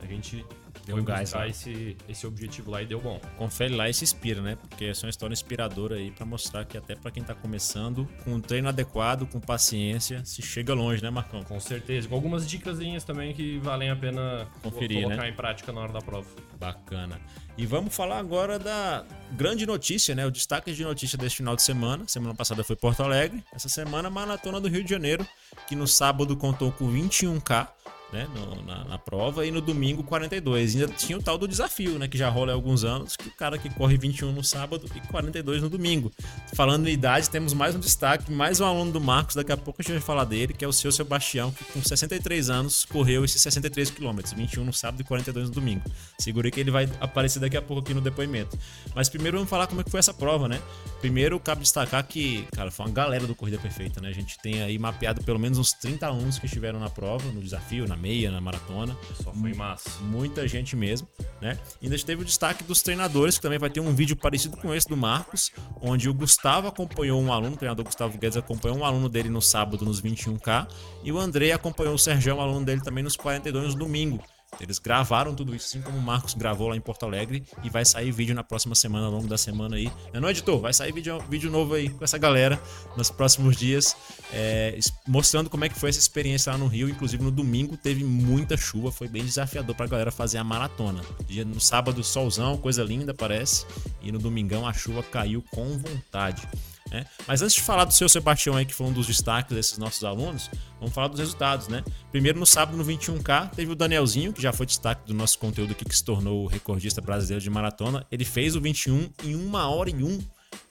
A 0.00 0.06
gente 0.06 0.44
deu 0.86 0.96
um 0.96 1.04
gás 1.04 1.32
lá. 1.32 1.46
Esse, 1.48 1.96
esse 2.08 2.26
objetivo 2.26 2.70
lá 2.70 2.82
e 2.82 2.86
deu 2.86 3.00
bom. 3.00 3.20
Confere 3.36 3.74
lá 3.74 3.88
e 3.88 3.94
se 3.94 4.04
inspira, 4.04 4.40
né? 4.40 4.56
Porque 4.56 4.86
essa 4.86 5.04
é 5.04 5.06
uma 5.06 5.10
história 5.10 5.32
inspiradora 5.32 5.96
aí 5.96 6.10
para 6.10 6.24
mostrar 6.26 6.64
que 6.64 6.76
até 6.76 6.94
para 6.94 7.10
quem 7.10 7.22
tá 7.22 7.34
começando, 7.34 8.08
com 8.24 8.34
um 8.34 8.40
treino 8.40 8.68
adequado, 8.68 9.26
com 9.26 9.40
paciência, 9.40 10.24
se 10.24 10.42
chega 10.42 10.74
longe, 10.74 11.02
né, 11.02 11.10
Marcão? 11.10 11.42
Com 11.42 11.60
certeza. 11.60 12.08
Com 12.08 12.14
algumas 12.14 12.48
dicas 12.48 12.78
também 13.04 13.32
que 13.34 13.58
valem 13.58 13.90
a 13.90 13.96
pena 13.96 14.46
Conferir, 14.62 15.02
colocar 15.02 15.22
né? 15.22 15.28
em 15.28 15.34
prática 15.34 15.72
na 15.72 15.80
hora 15.80 15.92
da 15.92 16.00
prova. 16.00 16.28
Bacana. 16.58 17.20
E 17.56 17.66
vamos 17.66 17.94
falar 17.94 18.18
agora 18.18 18.58
da 18.58 19.04
grande 19.32 19.66
notícia, 19.66 20.14
né? 20.14 20.24
O 20.24 20.30
destaque 20.30 20.72
de 20.72 20.84
notícia 20.84 21.18
deste 21.18 21.38
final 21.38 21.56
de 21.56 21.62
semana. 21.62 22.04
Semana 22.06 22.34
passada 22.34 22.62
foi 22.62 22.76
Porto 22.76 23.02
Alegre. 23.02 23.44
Essa 23.52 23.68
semana, 23.68 24.08
Maratona 24.08 24.60
do 24.60 24.68
Rio 24.68 24.84
de 24.84 24.90
Janeiro, 24.90 25.26
que 25.66 25.74
no 25.74 25.86
sábado 25.86 26.36
contou 26.36 26.70
com 26.70 26.88
21K 26.88 27.68
né, 28.12 28.26
no, 28.34 28.62
na, 28.62 28.84
na, 28.84 28.98
prova, 28.98 29.44
e 29.46 29.50
no 29.50 29.60
domingo 29.60 30.02
42. 30.02 30.74
E 30.74 30.80
ainda 30.80 30.92
tinha 30.92 31.18
o 31.18 31.22
tal 31.22 31.36
do 31.36 31.46
desafio, 31.46 31.98
né, 31.98 32.08
que 32.08 32.16
já 32.16 32.28
rola 32.28 32.52
há 32.52 32.54
alguns 32.54 32.84
anos, 32.84 33.16
que 33.16 33.28
o 33.28 33.32
cara 33.32 33.58
que 33.58 33.68
corre 33.70 33.96
21 33.96 34.32
no 34.32 34.42
sábado 34.42 34.86
e 34.94 35.00
42 35.08 35.62
no 35.62 35.68
domingo. 35.68 36.10
Falando 36.54 36.88
em 36.88 36.92
idade, 36.92 37.28
temos 37.28 37.52
mais 37.52 37.74
um 37.74 37.80
destaque, 37.80 38.32
mais 38.32 38.60
um 38.60 38.64
aluno 38.64 38.92
do 38.92 39.00
Marcos, 39.00 39.34
daqui 39.34 39.52
a 39.52 39.56
pouco 39.56 39.80
a 39.80 39.82
gente 39.82 39.92
vai 39.92 40.00
falar 40.00 40.24
dele, 40.24 40.52
que 40.52 40.64
é 40.64 40.68
o 40.68 40.72
seu 40.72 40.90
Sebastião, 40.90 41.50
que 41.50 41.64
com 41.64 41.82
63 41.82 42.50
anos 42.50 42.84
correu 42.84 43.24
esses 43.24 43.40
63 43.42 43.90
quilômetros, 43.90 44.32
21 44.32 44.64
no 44.64 44.72
sábado 44.72 45.00
e 45.00 45.04
42 45.04 45.48
no 45.48 45.54
domingo. 45.54 45.82
Segurei 46.18 46.50
que 46.50 46.60
ele 46.60 46.70
vai 46.70 46.88
aparecer 47.00 47.38
daqui 47.40 47.56
a 47.56 47.62
pouco 47.62 47.82
aqui 47.82 47.94
no 47.94 48.00
depoimento. 48.00 48.58
Mas 48.94 49.08
primeiro 49.08 49.38
vamos 49.38 49.50
falar 49.50 49.66
como 49.66 49.80
é 49.80 49.84
que 49.84 49.90
foi 49.90 50.00
essa 50.00 50.14
prova, 50.14 50.48
né? 50.48 50.60
Primeiro, 51.00 51.38
cabe 51.38 51.62
destacar 51.62 52.04
que, 52.06 52.46
cara, 52.52 52.70
foi 52.70 52.86
uma 52.86 52.92
galera 52.92 53.26
do 53.26 53.34
Corrida 53.34 53.58
Perfeita, 53.58 54.00
né? 54.00 54.08
A 54.08 54.12
gente 54.12 54.38
tem 54.38 54.62
aí 54.62 54.78
mapeado 54.78 55.22
pelo 55.22 55.38
menos 55.38 55.58
uns 55.58 55.72
30 55.72 56.06
alunos 56.06 56.38
que 56.38 56.46
estiveram 56.46 56.80
na 56.80 56.90
prova, 56.90 57.30
no 57.30 57.40
desafio, 57.40 57.86
na 57.86 57.97
meia, 57.98 58.30
na 58.30 58.40
maratona. 58.40 58.96
Só 59.22 59.32
foi 59.32 59.52
massa. 59.54 59.90
Muita 60.02 60.46
gente 60.46 60.74
mesmo, 60.76 61.08
né? 61.40 61.58
E 61.80 61.86
ainda 61.86 61.98
teve 61.98 62.22
o 62.22 62.24
destaque 62.24 62.64
dos 62.64 62.80
treinadores, 62.82 63.36
que 63.36 63.42
também 63.42 63.58
vai 63.58 63.70
ter 63.70 63.80
um 63.80 63.94
vídeo 63.94 64.16
parecido 64.16 64.56
com 64.56 64.74
esse 64.74 64.88
do 64.88 64.96
Marcos, 64.96 65.52
onde 65.80 66.08
o 66.08 66.14
Gustavo 66.14 66.68
acompanhou 66.68 67.20
um 67.20 67.32
aluno, 67.32 67.54
o 67.54 67.58
treinador 67.58 67.84
Gustavo 67.84 68.16
Guedes 68.16 68.36
acompanhou 68.36 68.78
um 68.78 68.84
aluno 68.84 69.08
dele 69.08 69.28
no 69.28 69.42
sábado 69.42 69.84
nos 69.84 70.00
21K, 70.00 70.68
e 71.02 71.12
o 71.12 71.18
André 71.18 71.52
acompanhou 71.52 71.94
o 71.94 71.98
Sérgio, 71.98 72.36
um 72.36 72.40
aluno 72.40 72.64
dele 72.64 72.80
também 72.80 73.02
nos 73.04 73.16
42 73.16 73.74
no 73.74 73.80
domingo. 73.80 74.22
Eles 74.60 74.78
gravaram 74.78 75.34
tudo 75.34 75.54
isso, 75.54 75.66
assim 75.66 75.82
como 75.82 75.98
o 75.98 76.02
Marcos 76.02 76.34
gravou 76.34 76.68
lá 76.68 76.76
em 76.76 76.80
Porto 76.80 77.04
Alegre. 77.04 77.44
E 77.62 77.70
vai 77.70 77.84
sair 77.84 78.10
vídeo 78.10 78.34
na 78.34 78.42
próxima 78.42 78.74
semana, 78.74 79.06
ao 79.06 79.12
longo 79.12 79.28
da 79.28 79.38
semana 79.38 79.76
aí. 79.76 79.92
Não, 80.12 80.22
não 80.22 80.30
editor, 80.30 80.58
vai 80.58 80.72
sair 80.72 80.92
vídeo, 80.92 81.18
vídeo 81.28 81.50
novo 81.50 81.74
aí 81.74 81.90
com 81.90 82.02
essa 82.02 82.18
galera 82.18 82.60
nos 82.96 83.10
próximos 83.10 83.56
dias, 83.56 83.96
é, 84.32 84.78
mostrando 85.06 85.48
como 85.48 85.64
é 85.64 85.68
que 85.68 85.78
foi 85.78 85.90
essa 85.90 85.98
experiência 85.98 86.50
lá 86.52 86.58
no 86.58 86.66
Rio. 86.66 86.88
Inclusive 86.88 87.22
no 87.22 87.30
domingo 87.30 87.76
teve 87.76 88.02
muita 88.02 88.56
chuva, 88.56 88.90
foi 88.90 89.06
bem 89.06 89.24
desafiador 89.24 89.76
pra 89.76 89.86
galera 89.86 90.10
fazer 90.10 90.38
a 90.38 90.44
maratona. 90.44 91.02
No 91.46 91.60
sábado, 91.60 92.02
solzão, 92.02 92.56
coisa 92.56 92.82
linda, 92.82 93.14
parece. 93.14 93.64
E 94.02 94.10
no 94.10 94.18
domingão 94.18 94.66
a 94.66 94.72
chuva 94.72 95.02
caiu 95.02 95.44
com 95.50 95.78
vontade. 95.78 96.48
Né? 96.90 97.04
Mas 97.26 97.42
antes 97.42 97.54
de 97.54 97.62
falar 97.62 97.84
do 97.84 97.92
seu 97.92 98.08
Sebastião 98.08 98.56
aí, 98.56 98.64
que 98.64 98.74
foi 98.74 98.86
um 98.86 98.92
dos 98.92 99.06
destaques 99.06 99.54
desses 99.54 99.78
nossos 99.78 100.02
alunos, 100.04 100.50
vamos 100.78 100.94
falar 100.94 101.08
dos 101.08 101.18
resultados, 101.18 101.68
né? 101.68 101.84
Primeiro, 102.10 102.38
no 102.38 102.46
sábado, 102.46 102.76
no 102.76 102.84
21K, 102.84 103.50
teve 103.50 103.72
o 103.72 103.74
Danielzinho, 103.74 104.32
que 104.32 104.40
já 104.40 104.52
foi 104.52 104.66
destaque 104.66 105.06
do 105.06 105.14
nosso 105.14 105.38
conteúdo 105.38 105.72
aqui, 105.72 105.84
que 105.84 105.94
se 105.94 106.04
tornou 106.04 106.44
o 106.44 106.46
recordista 106.46 107.00
brasileiro 107.00 107.42
de 107.42 107.50
maratona. 107.50 108.06
Ele 108.10 108.24
fez 108.24 108.56
o 108.56 108.60
21 108.60 109.10
em 109.24 109.36
1 109.36 109.54
hora 109.54 109.90
e 109.90 109.94
1 109.94 110.18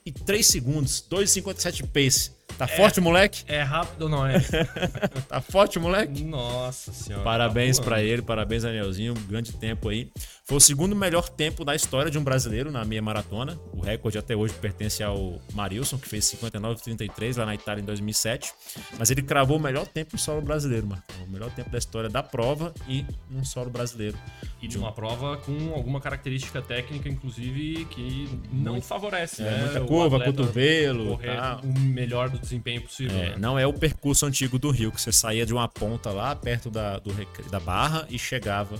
e 0.08 0.12
3 0.12 0.46
segundos, 0.46 1.04
2,57 1.10 1.86
pace. 1.86 2.30
Tá 2.56 2.64
é, 2.64 2.68
forte, 2.68 2.98
moleque? 2.98 3.44
É 3.46 3.62
rápido 3.62 4.02
ou 4.02 4.08
não 4.08 4.26
é? 4.26 4.40
tá 5.28 5.40
forte, 5.40 5.78
moleque? 5.78 6.24
Nossa 6.24 6.92
senhora. 6.92 7.22
Parabéns 7.22 7.78
tá 7.78 7.84
para 7.84 8.02
ele, 8.02 8.22
parabéns, 8.22 8.62
Danielzinho. 8.62 9.12
grande 9.28 9.52
tempo 9.52 9.90
aí. 9.90 10.10
Foi 10.48 10.56
o 10.56 10.60
segundo 10.60 10.96
melhor 10.96 11.28
tempo 11.28 11.62
da 11.62 11.76
história 11.76 12.10
de 12.10 12.18
um 12.18 12.24
brasileiro 12.24 12.70
na 12.70 12.82
meia 12.82 13.02
maratona. 13.02 13.60
O 13.70 13.80
recorde 13.80 14.16
até 14.16 14.34
hoje 14.34 14.54
pertence 14.54 15.02
ao 15.02 15.38
Marilson, 15.52 15.98
que 15.98 16.08
fez 16.08 16.24
59,33 16.24 17.36
lá 17.36 17.44
na 17.44 17.54
Itália 17.54 17.82
em 17.82 17.84
2007. 17.84 18.54
Mas 18.98 19.10
ele 19.10 19.20
cravou 19.20 19.58
o 19.58 19.60
melhor 19.60 19.86
tempo 19.86 20.16
em 20.16 20.18
solo 20.18 20.40
brasileiro, 20.40 20.86
mano. 20.86 21.02
O 21.26 21.30
melhor 21.30 21.50
tempo 21.50 21.68
da 21.68 21.76
história 21.76 22.08
da 22.08 22.22
prova 22.22 22.72
e 22.88 23.04
num 23.30 23.44
solo 23.44 23.68
brasileiro. 23.68 24.16
E 24.62 24.66
de 24.66 24.78
uma 24.78 24.90
prova 24.90 25.36
com 25.36 25.74
alguma 25.74 26.00
característica 26.00 26.62
técnica, 26.62 27.10
inclusive, 27.10 27.84
que 27.90 28.26
não 28.50 28.80
favorece, 28.80 29.42
é, 29.42 29.44
né? 29.44 29.64
Muita 29.64 29.80
curva, 30.00 30.24
cotovelo. 30.24 31.16
Correr 31.16 31.38
o 31.62 31.78
melhor 31.80 32.28
do 32.28 32.38
desempenho 32.38 32.82
possível. 32.82 33.16
É, 33.16 33.30
né? 33.30 33.34
Não 33.38 33.58
é 33.58 33.66
o 33.66 33.72
percurso 33.72 34.26
antigo 34.26 34.58
do 34.58 34.70
Rio, 34.70 34.92
que 34.92 35.00
você 35.00 35.12
saía 35.12 35.44
de 35.44 35.52
uma 35.52 35.68
ponta 35.68 36.10
lá 36.10 36.34
perto 36.34 36.70
da, 36.70 36.98
do, 36.98 37.12
da 37.50 37.60
barra 37.60 38.06
e 38.10 38.18
chegava 38.18 38.76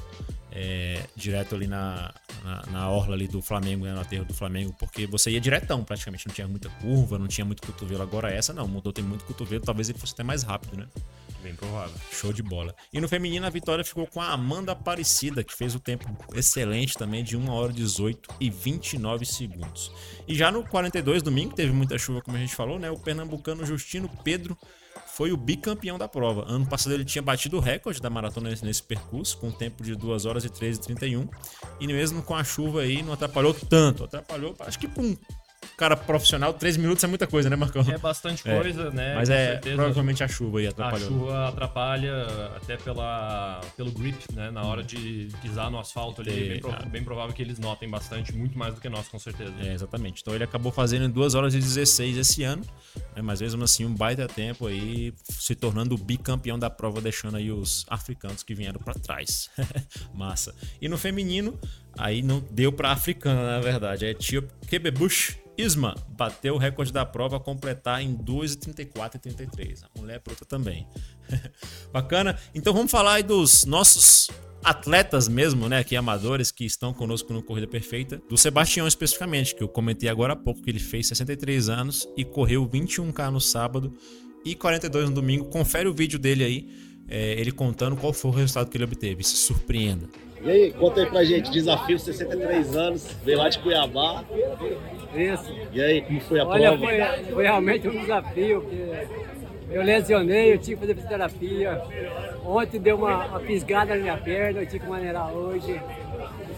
é, 0.51 1.03
direto 1.15 1.55
ali 1.55 1.67
na, 1.67 2.13
na, 2.43 2.67
na, 2.71 2.91
orla 2.91 3.15
ali 3.15 3.29
do 3.29 3.43
Flamengo, 3.43 3.85
né, 3.85 3.93
no 3.93 4.01
aterro 4.01 4.25
do 4.25 4.35
Flamengo, 4.35 4.75
porque 4.79 5.07
você 5.07 5.31
ia 5.31 5.41
diretão 5.41 5.85
praticamente, 5.85 6.27
não 6.27 6.35
tinha 6.35 6.49
muita 6.49 6.69
curva, 6.71 7.19
não 7.19 7.29
tinha 7.29 7.45
muito 7.45 7.63
cotovelo. 7.67 8.03
Agora 8.03 8.33
essa 8.33 8.53
não, 8.53 8.67
mudou, 8.67 8.93
tem 8.93 9.05
muito 9.05 9.25
cotovelo, 9.25 9.63
talvez 9.65 9.89
ele 9.89 9.99
fosse 9.99 10.15
até 10.15 10.23
mais 10.23 10.43
rápido, 10.43 10.77
né? 10.77 10.87
Bem 11.43 11.55
provável. 11.55 11.95
Show 12.11 12.33
de 12.33 12.43
bola. 12.43 12.75
E 12.93 13.01
no 13.01 13.09
feminino 13.09 13.47
a 13.47 13.51
vitória 13.51 13.85
ficou 13.85 14.07
com 14.07 14.21
a 14.21 14.33
Amanda 14.33 14.73
Aparecida, 14.73 15.45
que 15.45 15.55
fez 15.55 15.75
o 15.75 15.81
tempo 15.81 16.09
excelente 16.35 16.97
também 16.97 17.23
de 17.23 17.37
1 17.37 17.49
hora 17.51 17.73
18 17.73 18.35
e 18.41 18.51
29 18.51 19.25
segundos. 19.25 19.93
E 20.27 20.35
já 20.35 20.51
no 20.51 20.65
42 20.65 21.23
domingo 21.23 21.55
teve 21.55 21.73
muita 21.73 21.97
chuva, 21.97 22.21
como 22.23 22.37
a 22.37 22.41
gente 22.41 22.55
falou, 22.55 22.79
né? 22.79 22.91
O 22.91 22.99
pernambucano 22.99 23.65
Justino 23.65 24.11
Pedro 24.25 24.59
foi 25.19 25.33
o 25.33 25.37
bicampeão 25.37 25.99
da 25.99 26.07
prova. 26.07 26.45
Ano 26.47 26.65
passado 26.65 26.93
ele 26.93 27.05
tinha 27.05 27.21
batido 27.21 27.57
o 27.57 27.61
recorde 27.61 28.01
da 28.01 28.09
maratona 28.09 28.51
nesse 28.63 28.83
percurso, 28.85 29.37
com 29.39 29.49
um 29.49 29.51
tempo 29.53 29.83
de 29.83 29.97
2 29.97 30.25
horas 30.25 30.45
e 30.45 30.49
13 30.49 30.79
e 30.79 30.83
31. 30.85 31.29
E 31.81 31.87
mesmo 31.89 32.23
com 32.23 32.37
a 32.37 32.45
chuva 32.45 32.83
aí, 32.83 33.03
não 33.03 33.13
atrapalhou 33.15 33.53
tanto. 33.53 34.05
Atrapalhou, 34.05 34.55
acho 34.61 34.79
que 34.79 34.87
um 34.97 35.17
cara 35.77 35.97
profissional, 35.97 36.53
três 36.55 36.77
minutos 36.77 37.03
é 37.03 37.07
muita 37.09 37.27
coisa, 37.27 37.51
né, 37.51 37.57
Marcão? 37.57 37.83
É 37.89 37.99
bastante 37.99 38.43
coisa, 38.45 38.91
né? 38.91 39.15
Mas 39.17 39.29
Com 39.29 39.35
é 39.35 39.47
certeza. 39.53 39.75
provavelmente 39.77 40.23
a 40.25 40.29
chuva 40.29 40.59
aí 40.61 40.67
A 40.67 40.71
atrapalhou. 40.71 41.09
chuva 41.09 41.49
atrapalha 41.49 42.25
até 42.57 42.77
pela, 42.77 43.61
pelo 43.77 43.91
grip, 43.91 44.19
né? 44.33 44.51
Na 44.53 44.63
hora 44.63 44.83
de 44.85 45.29
pisar 45.43 45.69
no 45.69 45.79
asfalto 45.81 46.21
ali. 46.21 46.31
É, 46.31 46.49
bem, 46.49 46.61
pro- 46.61 46.71
cara. 46.71 46.87
bem 46.87 47.03
provável 47.05 47.35
que 47.35 47.43
eles 47.43 47.59
notem 47.59 47.89
bastante, 47.89 48.33
muito 48.33 48.57
mais 48.57 48.75
do 48.75 48.81
que 48.81 48.89
nós, 48.89 49.09
com 49.09 49.19
certeza. 49.19 49.53
É, 49.61 49.73
exatamente. 49.75 50.21
Então 50.23 50.33
ele 50.35 50.45
acabou 50.45 50.71
fazendo 50.71 51.05
em 51.07 51.11
2 51.11 51.35
horas 51.35 51.55
e 51.55 51.59
16 51.59 52.17
esse 52.19 52.45
ano, 52.45 52.63
né? 53.19 53.23
mas 53.23 53.41
mesmo 53.41 53.63
assim 53.65 53.85
um 53.85 53.95
baita 53.95 54.27
tempo 54.27 54.67
aí, 54.67 55.13
se 55.29 55.55
tornando 55.55 55.95
o 55.95 55.99
bicampeão 55.99 56.59
da 56.59 56.71
prova, 56.71 57.01
deixando 57.01 57.37
aí 57.37 57.51
os 57.51 57.85
africanos 57.89 58.43
que 58.43 58.55
vieram 58.55 58.81
pra 58.81 58.95
trás. 58.95 59.51
Massa. 60.15 60.55
E 60.81 60.89
no 60.89 60.97
feminino, 60.97 61.59
aí 61.97 62.23
não 62.23 62.41
deu 62.51 62.73
pra 62.73 62.93
africana, 62.93 63.43
na 63.43 63.61
verdade. 63.61 64.07
A 64.07 64.11
etíope 64.11 64.53
Kebebush 64.67 65.37
Isma 65.57 65.97
bateu 66.11 66.55
o 66.55 66.59
recorde 66.59 66.93
da 66.93 67.05
prova 67.05 67.37
a 67.37 67.41
completar 67.41 68.01
em 68.01 68.17
2,34 68.17 69.17
e 69.17 69.19
33. 69.19 69.83
A 69.83 69.89
mulher 69.99 70.17
é 70.17 70.19
bruta 70.21 70.45
também. 70.45 70.87
Bacana. 71.93 72.39
Então 72.55 72.73
vamos 72.73 72.93
falar 72.93 73.15
aí 73.15 73.25
dos 73.25 73.65
nossos 73.65 74.31
atletas 74.63 75.29
mesmo, 75.29 75.69
né, 75.69 75.79
aqui 75.79 75.97
amadores 75.97 76.51
que 76.51 76.65
estão 76.65 76.93
conosco 76.93 77.33
no 77.33 77.43
Corrida 77.43 77.67
Perfeita, 77.67 78.21
do 78.29 78.37
Sebastião 78.37 78.87
especificamente, 78.87 79.55
que 79.55 79.63
eu 79.63 79.69
comentei 79.69 80.09
agora 80.09 80.33
há 80.33 80.37
pouco 80.37 80.63
que 80.63 80.71
ele 80.71 80.79
fez 80.79 81.09
63 81.09 81.69
anos 81.69 82.09
e 82.17 82.25
correu 82.25 82.69
21k 82.69 83.31
no 83.31 83.41
sábado 83.41 83.93
e 84.45 84.55
42 84.55 85.09
no 85.09 85.15
domingo. 85.15 85.47
Confere 85.47 85.89
o 85.89 85.95
vídeo 85.95 86.19
dele 86.19 86.45
aí, 86.45 86.69
é, 87.09 87.33
ele 87.33 87.53
contando 87.53 87.97
qual 87.97 88.13
foi 88.13 88.31
o 88.31 88.35
resultado 88.35 88.71
que 88.71 88.77
ele 88.77 88.85
obteve. 88.85 89.23
Se 89.25 89.37
surpreenda. 89.37 90.09
E 90.43 90.49
aí, 90.49 90.73
conta 90.73 91.01
aí 91.01 91.07
pra 91.07 91.25
gente, 91.25 91.51
desafio 91.51 91.99
63 91.99 92.77
anos, 92.77 93.07
veio 93.25 93.39
lá 93.39 93.49
de 93.49 93.59
Cuiabá. 93.59 94.25
Isso. 95.15 95.53
E 95.73 95.81
aí, 95.81 96.03
como 96.03 96.21
foi 96.21 96.41
a 96.41 96.47
Olha, 96.47 96.77
prova? 96.77 96.87
foi, 96.87 97.25
foi 97.35 97.43
realmente 97.45 97.89
um 97.89 98.01
desafio, 98.01 98.61
porque 98.61 99.28
eu 99.71 99.83
lesionei, 99.83 100.53
eu 100.53 100.59
tive 100.59 100.75
que 100.77 100.81
fazer 100.81 100.95
fisioterapia. 100.95 101.83
Ontem 102.45 102.81
deu 102.81 102.97
uma, 102.97 103.27
uma 103.27 103.41
fisgada 103.41 103.95
na 103.95 104.01
minha 104.01 104.17
perna, 104.17 104.61
eu 104.61 104.67
tive 104.67 104.81
que 104.81 104.89
maneirar 104.91 105.33
hoje. 105.33 105.81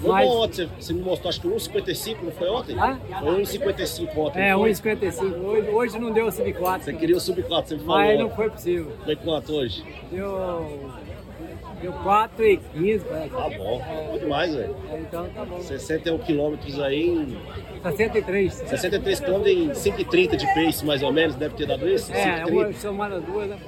Foi 0.00 0.10
Mas, 0.10 0.28
bom 0.28 0.44
ontem, 0.44 0.70
você, 0.78 0.92
me 0.94 1.02
mostrou, 1.02 1.28
acho 1.28 1.40
que 1.40 1.48
1,55, 1.48 2.16
não 2.22 2.32
foi 2.32 2.48
ontem? 2.48 2.78
Hã? 2.78 2.98
Foi 3.20 3.42
1,55 3.42 4.16
ontem. 4.16 4.42
é, 4.42 4.52
não 4.52 4.60
foi? 4.60 4.70
1,55. 4.70 5.44
Hoje, 5.44 5.68
hoje 5.68 5.98
não 5.98 6.10
deu 6.10 6.32
sub 6.32 6.52
4. 6.52 6.84
Você 6.84 6.92
queria 6.94 7.16
o 7.16 7.20
sub 7.20 7.42
4, 7.42 7.68
você 7.68 7.74
me 7.76 7.84
falou. 7.84 8.00
Mas 8.00 8.18
não 8.18 8.30
foi 8.30 8.50
possível. 8.50 8.92
Foi 9.04 9.16
quanto 9.16 9.52
hoje? 9.52 9.84
Deu, 10.10 10.90
deu 11.80 11.92
4 11.92 12.44
e 12.44 12.56
15, 12.58 13.04
parece. 13.04 13.30
Tá 13.30 13.49
bom, 13.50 13.82
bom 14.10 14.18
demais, 14.18 14.54
velho. 14.54 14.76
É, 14.90 14.99
Então 14.99 15.28
tá 15.30 15.44
bom. 15.44 15.60
61 15.60 16.18
quilômetros 16.18 16.80
aí, 16.80 17.06
em- 17.08 17.38
63. 17.82 18.52
63 18.54 19.20
quilômetros 19.20 19.54
em 19.56 19.75
5,30 19.75 20.37
de 20.37 20.46
pace, 20.54 20.84
mais 20.84 21.02
ou 21.02 21.12
menos, 21.12 21.34
deve 21.37 21.54
ter 21.56 21.66
dado 21.66 21.88
isso? 21.88 22.12
É, 22.12 22.44
5,30. 22.44 22.50
uma 22.52 22.72
somada 22.75 23.20
duas, 23.20 23.49
né. 23.49 23.58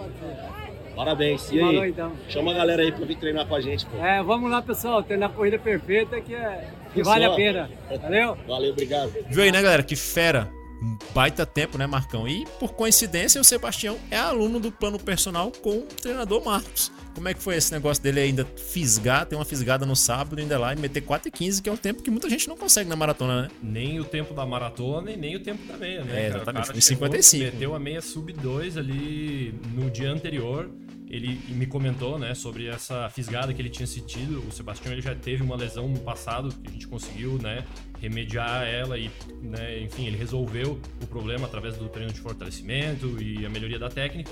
Parabéns. 0.95 1.51
E 1.51 1.59
Falou, 1.59 1.81
aí, 1.83 1.91
então. 1.91 2.13
chama 2.29 2.51
a 2.51 2.55
galera 2.55 2.83
aí 2.83 2.93
pra 2.93 3.05
vir 3.07 3.17
treinar 3.17 3.47
com 3.47 3.55
a 3.55 3.61
gente, 3.61 3.87
pô. 3.87 3.97
É, 3.97 4.23
vamos 4.23 4.51
lá, 4.51 4.61
pessoal, 4.61 5.03
treinar 5.03 5.31
a 5.31 5.33
corrida 5.33 5.59
perfeita 5.59 6.21
que, 6.21 6.35
é, 6.35 6.69
que 6.93 7.03
vale 7.03 7.25
a 7.25 7.31
pena. 7.35 7.71
Valeu? 8.03 8.37
Valeu, 8.47 8.73
obrigado. 8.73 9.11
Viu 9.29 9.43
aí, 9.43 9.51
né, 9.51 9.63
galera? 9.63 9.83
Que 9.83 9.97
fera. 9.97 10.51
Um 10.83 10.99
baita 11.15 11.47
tempo, 11.47 11.79
né, 11.79 11.87
Marcão? 11.87 12.27
E, 12.29 12.45
por 12.59 12.75
coincidência, 12.75 13.41
o 13.41 13.45
Sebastião 13.45 13.97
é 14.11 14.17
aluno 14.19 14.59
do 14.61 14.71
plano 14.71 14.99
personal 14.99 15.51
com 15.63 15.79
o 15.79 15.83
treinador 15.83 16.45
Marcos. 16.45 16.93
Como 17.15 17.29
é 17.29 17.35
que 17.35 17.43
foi 17.43 17.57
esse 17.57 17.73
negócio 17.73 18.03
dele 18.03 18.21
ainda 18.21 18.45
fisgar, 18.45 19.27
ter 19.27 19.37
uma 19.37 19.45
fisgada 19.45 19.85
no 19.85 19.95
sábado, 19.95 20.41
ainda 20.41 20.59
lá 20.59 20.73
e 20.73 20.77
meter 20.77 21.03
4,15, 21.03 21.63
que 21.63 21.69
é 21.69 21.73
um 21.73 21.77
tempo 21.77 22.03
que 22.03 22.11
muita 22.11 22.29
gente 22.29 22.49
não 22.49 22.57
consegue 22.57 22.89
na 22.89 22.97
maratona, 22.97 23.43
né? 23.43 23.51
Nem 23.63 24.01
o 24.01 24.05
tempo 24.05 24.35
da 24.35 24.47
maratona 24.47 25.11
e 25.11 25.17
nem 25.17 25.37
o 25.37 25.41
tempo 25.41 25.65
da 25.67 25.77
meia, 25.77 26.05
né? 26.05 26.25
É, 26.25 26.27
exatamente, 26.29 26.67
cara 26.67 26.73
foi 26.73 26.81
chegou, 26.81 27.07
55. 27.07 27.45
Meteu 27.45 27.75
a 27.75 27.79
meia 27.79 28.01
sub 28.01 28.33
2 28.33 28.77
ali 28.77 29.55
no 29.75 29.91
dia 29.91 30.11
anterior. 30.11 30.71
Ele 31.09 31.39
me 31.49 31.67
comentou, 31.67 32.19
né, 32.19 32.35
sobre 32.35 32.69
essa 32.69 33.11
fisgada 33.11 33.53
que 33.53 33.61
ele 33.61 33.69
tinha 33.69 33.87
sentido. 33.87 34.43
O 34.49 34.51
Sebastião 34.51 34.93
ele 34.93 35.03
já 35.03 35.15
teve 35.15 35.43
uma 35.43 35.55
lesão 35.55 35.87
no 35.87 36.01
passado 36.01 36.49
que 36.49 36.71
a 36.71 36.73
gente 36.73 36.89
conseguiu, 36.89 37.39
né, 37.39 37.65
remediar 38.01 38.63
ela 38.67 38.99
e, 38.99 39.11
né, 39.43 39.79
enfim, 39.81 40.07
ele 40.07 40.17
resolveu 40.17 40.81
o 41.03 41.07
problema 41.07 41.47
através 41.47 41.77
do 41.77 41.87
treino 41.91 42.11
de 42.11 42.21
fortalecimento 42.21 43.23
e 43.23 43.45
a 43.45 43.51
melhoria 43.51 43.79
da 43.79 43.91
técnica. 43.91 44.31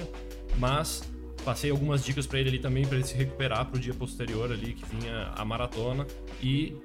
Mas 0.58 1.02
passei 1.44 1.70
algumas 1.70 2.04
dicas 2.04 2.26
para 2.26 2.38
ele 2.40 2.50
ali 2.50 2.58
também 2.58 2.86
para 2.86 2.96
ele 2.96 3.06
se 3.06 3.14
recuperar 3.14 3.66
para 3.66 3.76
o 3.76 3.80
dia 3.80 3.94
posterior 3.94 4.52
ali 4.52 4.74
que 4.74 4.84
vinha 4.86 5.32
a 5.36 5.44
maratona 5.44 6.06
e 6.42 6.76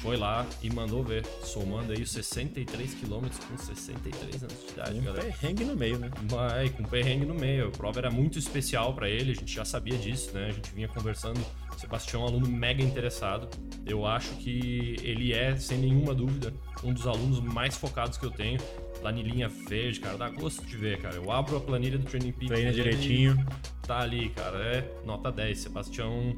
foi 0.00 0.16
lá 0.16 0.46
e 0.62 0.70
mandou 0.70 1.02
ver, 1.02 1.24
somando 1.42 1.92
aí 1.92 2.02
os 2.02 2.10
63 2.10 2.94
quilômetros 2.94 3.42
com 3.44 3.56
63 3.56 4.42
anos 4.42 4.66
de 4.66 4.72
idade, 4.72 4.98
Um 4.98 5.02
galera. 5.02 5.24
perrengue 5.24 5.64
no 5.64 5.76
meio, 5.76 5.98
né? 5.98 6.10
Mas 6.30 6.70
com 6.72 6.82
perrengue 6.84 7.24
no 7.24 7.34
meio. 7.34 7.68
A 7.68 7.70
prova 7.70 8.00
era 8.00 8.10
muito 8.10 8.38
especial 8.38 8.94
pra 8.94 9.08
ele, 9.08 9.32
a 9.32 9.34
gente 9.34 9.52
já 9.52 9.64
sabia 9.64 9.96
disso, 9.96 10.32
né? 10.34 10.48
A 10.48 10.50
gente 10.50 10.72
vinha 10.74 10.88
conversando. 10.88 11.40
O 11.74 11.80
Sebastião 11.80 12.22
é 12.22 12.24
um 12.24 12.28
aluno 12.28 12.48
mega 12.48 12.82
interessado. 12.82 13.48
Eu 13.86 14.06
acho 14.06 14.30
que 14.36 14.96
ele 15.02 15.32
é, 15.32 15.56
sem 15.56 15.78
nenhuma 15.78 16.14
dúvida, 16.14 16.52
um 16.84 16.92
dos 16.92 17.06
alunos 17.06 17.40
mais 17.40 17.76
focados 17.76 18.18
que 18.18 18.26
eu 18.26 18.30
tenho. 18.30 18.60
Planilhinha 19.02 19.48
verde, 19.48 20.00
cara, 20.00 20.16
dá 20.16 20.30
gosto 20.30 20.64
de 20.64 20.76
ver, 20.76 20.98
cara. 21.02 21.16
Eu 21.16 21.30
abro 21.30 21.56
a 21.56 21.60
planilha 21.60 21.98
do 21.98 22.04
Training 22.04 22.32
Peaks. 22.32 22.48
Treina 22.48 22.72
dele, 22.72 22.82
direitinho. 22.82 23.46
Tá 23.86 23.98
ali, 23.98 24.30
cara. 24.30 24.58
É 24.58 24.88
nota 25.04 25.30
10. 25.30 25.58
Sebastião 25.58 26.34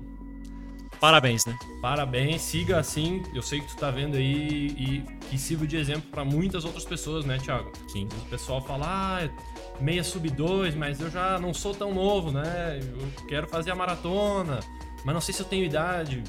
Parabéns, 1.01 1.45
né? 1.45 1.55
Parabéns, 1.83 2.41
siga 2.41 2.79
assim. 2.79 3.23
Eu 3.35 3.43
sei 3.43 3.61
que 3.61 3.67
tu 3.69 3.77
tá 3.77 3.91
vendo 3.91 4.17
aí 4.17 4.69
e 4.69 5.05
que 5.29 5.37
sirva 5.37 5.67
de 5.67 5.77
exemplo 5.77 6.09
pra 6.11 6.25
muitas 6.25 6.65
outras 6.65 6.85
pessoas, 6.85 7.27
né, 7.27 7.39
Thiago? 7.39 7.71
Sim. 7.89 8.09
O 8.27 8.31
pessoal 8.31 8.63
fala, 8.63 8.87
ah, 8.87 9.83
meia 9.83 10.03
sub 10.03 10.29
2, 10.31 10.75
mas 10.75 11.01
eu 11.01 11.11
já 11.11 11.39
não 11.39 11.53
sou 11.53 11.75
tão 11.75 11.93
novo, 11.93 12.33
né? 12.33 12.81
Eu 12.81 13.27
quero 13.29 13.47
fazer 13.47 13.71
a 13.71 13.75
maratona, 13.75 14.61
mas 15.05 15.15
não 15.15 15.21
sei 15.21 15.35
se 15.35 15.43
eu 15.43 15.47
tenho 15.47 15.65
idade. 15.65 16.23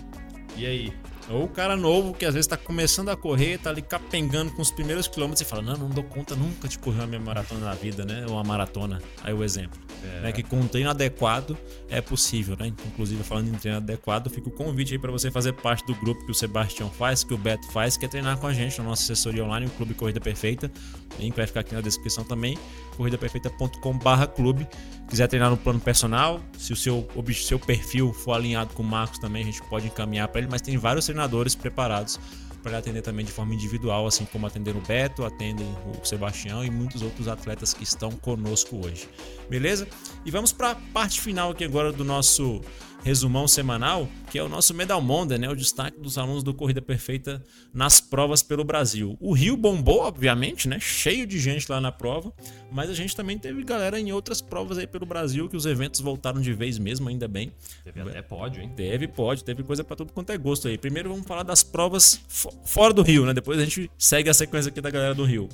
E 0.57 0.65
aí? 0.65 0.93
Ou 1.29 1.45
o 1.45 1.47
cara 1.47 1.75
novo 1.75 2.13
que 2.13 2.25
às 2.25 2.33
vezes 2.33 2.47
tá 2.47 2.57
começando 2.57 3.09
a 3.09 3.15
correr, 3.15 3.57
tá 3.57 3.69
ali 3.69 3.81
capengando 3.81 4.51
com 4.51 4.61
os 4.61 4.71
primeiros 4.71 5.07
quilômetros 5.07 5.41
e 5.41 5.45
fala: 5.45 5.61
Não, 5.61 5.77
não 5.77 5.89
dou 5.89 6.03
conta 6.03 6.35
nunca 6.35 6.67
de 6.67 6.77
correr 6.77 6.99
uma 6.99 7.07
minha 7.07 7.21
maratona 7.21 7.65
na 7.65 7.73
vida, 7.73 8.05
né? 8.05 8.25
Ou 8.27 8.33
uma 8.33 8.43
maratona. 8.43 9.01
Aí 9.23 9.33
o 9.33 9.43
exemplo. 9.43 9.84
Né? 10.21 10.31
Que 10.31 10.43
com 10.43 10.57
um 10.57 10.67
treino 10.67 10.89
adequado 10.89 11.57
é 11.89 12.01
possível, 12.01 12.55
né? 12.59 12.67
Inclusive, 12.67 13.23
falando 13.23 13.47
em 13.47 13.53
treino 13.53 13.77
adequado, 13.77 14.29
fica 14.29 14.49
o 14.49 14.51
convite 14.51 14.93
aí 14.93 14.99
para 14.99 15.11
você 15.11 15.29
fazer 15.31 15.53
parte 15.53 15.85
do 15.85 15.95
grupo 15.95 16.25
que 16.25 16.31
o 16.31 16.35
Sebastião 16.35 16.89
faz, 16.89 17.23
que 17.23 17.33
o 17.33 17.37
Beto 17.37 17.71
faz, 17.71 17.97
que 17.97 18.05
é 18.05 18.07
treinar 18.07 18.37
com 18.37 18.47
a 18.47 18.53
gente 18.53 18.77
na 18.77 18.85
nossa 18.85 19.03
assessoria 19.03 19.43
online, 19.43 19.67
o 19.67 19.69
Clube 19.71 19.93
Corrida 19.93 20.19
Perfeita. 20.19 20.71
O 21.17 21.21
link 21.21 21.35
vai 21.35 21.47
ficar 21.47 21.61
aqui 21.61 21.73
na 21.73 21.81
descrição 21.81 22.23
também, 22.23 22.57
corridaperfeita.com.br 22.97 24.25
clube. 24.35 24.67
Quiser 25.07 25.27
treinar 25.27 25.49
no 25.49 25.57
plano 25.57 25.79
personal, 25.79 26.41
se 26.57 26.73
o 26.73 26.75
seu, 26.75 27.07
seu 27.33 27.59
perfil 27.59 28.11
for 28.11 28.33
alinhado 28.33 28.73
com 28.73 28.81
o 28.81 28.85
Marcos 28.85 29.19
também, 29.19 29.43
a 29.43 29.45
gente 29.45 29.61
pode 29.69 29.87
encaminhar 29.87 30.27
para 30.27 30.41
ele, 30.41 30.49
mas 30.49 30.61
tem 30.61 30.77
vários 30.77 31.05
treinadores 31.05 31.53
preparados 31.53 32.19
para 32.65 32.79
atender 32.79 33.03
também 33.03 33.23
de 33.23 33.31
forma 33.31 33.53
individual, 33.53 34.07
assim 34.07 34.25
como 34.25 34.47
atender 34.47 34.75
o 34.75 34.81
Beto, 34.81 35.23
atendem 35.23 35.67
o 35.85 36.03
Sebastião 36.03 36.65
e 36.65 36.71
muitos 36.71 37.03
outros 37.03 37.27
atletas 37.27 37.75
que 37.75 37.83
estão 37.83 38.09
conosco 38.09 38.83
hoje. 38.83 39.07
Beleza? 39.47 39.87
E 40.25 40.31
vamos 40.31 40.51
para 40.51 40.71
a 40.71 40.75
parte 40.75 41.21
final 41.21 41.51
aqui 41.51 41.63
agora 41.63 41.91
do 41.91 42.03
nosso 42.03 42.59
resumão 43.05 43.47
semanal, 43.47 44.09
que 44.31 44.39
é 44.39 44.43
o 44.43 44.49
nosso 44.49 44.73
Medal 44.73 44.99
Monday, 44.99 45.37
né? 45.37 45.47
O 45.47 45.55
destaque 45.55 45.99
dos 45.99 46.17
alunos 46.17 46.41
do 46.41 46.55
Corrida 46.55 46.81
Perfeita 46.81 47.39
nas 47.71 48.01
provas 48.01 48.41
pelo 48.41 48.63
Brasil. 48.63 49.15
O 49.21 49.31
Rio 49.31 49.55
bombou, 49.55 49.99
obviamente, 50.01 50.67
né? 50.67 50.79
Cheio 50.79 51.27
de 51.27 51.37
gente 51.39 51.71
lá 51.71 51.79
na 51.79 51.91
prova, 51.91 52.33
mas 52.71 52.89
a 52.89 52.95
gente 52.95 53.15
também 53.15 53.37
teve 53.37 53.63
galera 53.63 53.99
em 53.99 54.11
outras 54.11 54.41
provas 54.41 54.79
aí 54.79 54.87
pelo 54.87 55.05
Brasil 55.05 55.47
que 55.47 55.55
os 55.55 55.67
eventos 55.67 56.01
voltaram 56.01 56.41
de 56.41 56.51
vez 56.51 56.79
mesmo, 56.79 57.07
ainda 57.07 57.27
bem. 57.27 57.51
Teve 57.83 58.01
até 58.01 58.23
pódio, 58.23 58.59
hein? 58.63 58.71
Teve, 58.75 59.07
pode, 59.07 59.43
teve 59.43 59.61
coisa 59.61 59.83
pra 59.83 59.95
tudo 59.95 60.11
quanto 60.11 60.31
é 60.31 60.37
gosto 60.39 60.67
aí. 60.67 60.75
Primeiro 60.75 61.07
vamos 61.09 61.27
falar 61.27 61.43
das 61.43 61.61
provas 61.61 62.19
fo- 62.27 62.51
fora 62.65 62.91
do 62.91 63.03
Rio, 63.03 63.23
né? 63.23 63.35
Depois 63.35 63.59
a 63.59 63.63
gente 63.63 63.89
segue 63.99 64.31
a 64.31 64.33
sequência 64.33 64.69
aqui 64.69 64.81
da 64.81 64.89
galera 64.89 65.13
do 65.13 65.23
Rio. 65.25 65.47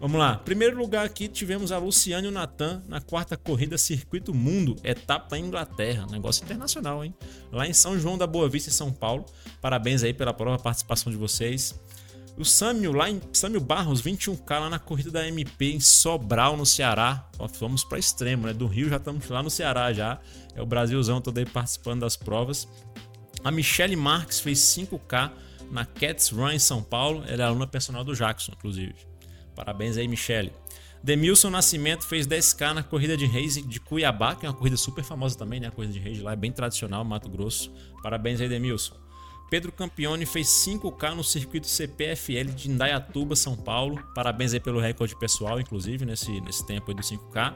Vamos 0.00 0.16
lá. 0.16 0.36
Primeiro 0.36 0.78
lugar 0.78 1.04
aqui 1.04 1.26
tivemos 1.26 1.72
a 1.72 1.78
Luciane 1.78 2.26
e 2.26 2.30
o 2.30 2.32
Natan 2.32 2.82
na 2.86 3.00
quarta 3.00 3.36
corrida 3.36 3.76
Circuito 3.76 4.32
Mundo, 4.32 4.76
etapa 4.84 5.36
Inglaterra. 5.36 6.06
Negócio 6.08 6.44
internacional, 6.44 7.04
hein? 7.04 7.12
Lá 7.50 7.66
em 7.66 7.72
São 7.72 7.98
João 7.98 8.16
da 8.16 8.26
Boa 8.26 8.48
Vista, 8.48 8.70
em 8.70 8.72
São 8.72 8.92
Paulo. 8.92 9.26
Parabéns 9.60 10.04
aí 10.04 10.14
pela 10.14 10.32
prova, 10.32 10.56
participação 10.56 11.10
de 11.10 11.18
vocês. 11.18 11.74
O 12.36 12.44
Sâmio, 12.44 12.92
lá 12.92 13.10
em 13.10 13.20
Sâmio 13.32 13.60
Barros, 13.60 14.00
21K 14.00 14.60
lá 14.60 14.70
na 14.70 14.78
corrida 14.78 15.10
da 15.10 15.26
MP 15.26 15.72
em 15.72 15.80
Sobral, 15.80 16.56
no 16.56 16.64
Ceará. 16.64 17.28
Ó, 17.36 17.48
Vamos 17.58 17.82
para 17.82 17.98
extremo, 17.98 18.46
né? 18.46 18.52
Do 18.52 18.68
Rio 18.68 18.88
já 18.88 18.98
estamos 18.98 19.28
lá 19.28 19.42
no 19.42 19.50
Ceará 19.50 19.92
já. 19.92 20.20
É 20.54 20.62
o 20.62 20.66
Brasilzão 20.66 21.20
todo 21.20 21.38
aí 21.38 21.44
participando 21.44 22.02
das 22.02 22.16
provas. 22.16 22.68
A 23.42 23.50
Michelle 23.50 23.96
Marques 23.96 24.38
fez 24.38 24.60
5K 24.60 25.32
na 25.72 25.84
Cats 25.84 26.28
Run 26.28 26.50
em 26.50 26.58
São 26.60 26.84
Paulo. 26.84 27.24
Ela 27.26 27.42
é 27.42 27.46
aluna 27.46 27.66
personal 27.66 28.04
do 28.04 28.14
Jackson, 28.14 28.52
inclusive. 28.52 29.07
Parabéns 29.58 29.96
aí, 29.96 30.06
Michelle. 30.06 30.52
Demilson 31.02 31.50
Nascimento 31.50 32.06
fez 32.06 32.28
10K 32.28 32.74
na 32.74 32.82
corrida 32.84 33.16
de 33.16 33.26
reis 33.26 33.54
de 33.54 33.80
Cuiabá, 33.80 34.36
que 34.36 34.46
é 34.46 34.48
uma 34.48 34.54
corrida 34.54 34.76
super 34.76 35.02
famosa 35.02 35.36
também, 35.36 35.58
né? 35.58 35.66
A 35.66 35.70
corrida 35.72 35.92
de 35.92 35.98
reis 35.98 36.18
de 36.18 36.22
lá 36.22 36.32
é 36.32 36.36
bem 36.36 36.52
tradicional, 36.52 37.04
Mato 37.04 37.28
Grosso. 37.28 37.72
Parabéns 38.00 38.40
aí, 38.40 38.48
Demilson. 38.48 38.94
Pedro 39.50 39.72
Campione 39.72 40.24
fez 40.26 40.46
5K 40.46 41.12
no 41.12 41.24
circuito 41.24 41.66
CPFL 41.66 42.52
de 42.54 42.70
Indaiatuba, 42.70 43.34
São 43.34 43.56
Paulo. 43.56 44.00
Parabéns 44.14 44.54
aí 44.54 44.60
pelo 44.60 44.78
recorde 44.78 45.18
pessoal, 45.18 45.60
inclusive, 45.60 46.06
nesse, 46.06 46.40
nesse 46.40 46.64
tempo 46.64 46.92
aí 46.92 46.94
do 46.94 47.02
5K. 47.02 47.54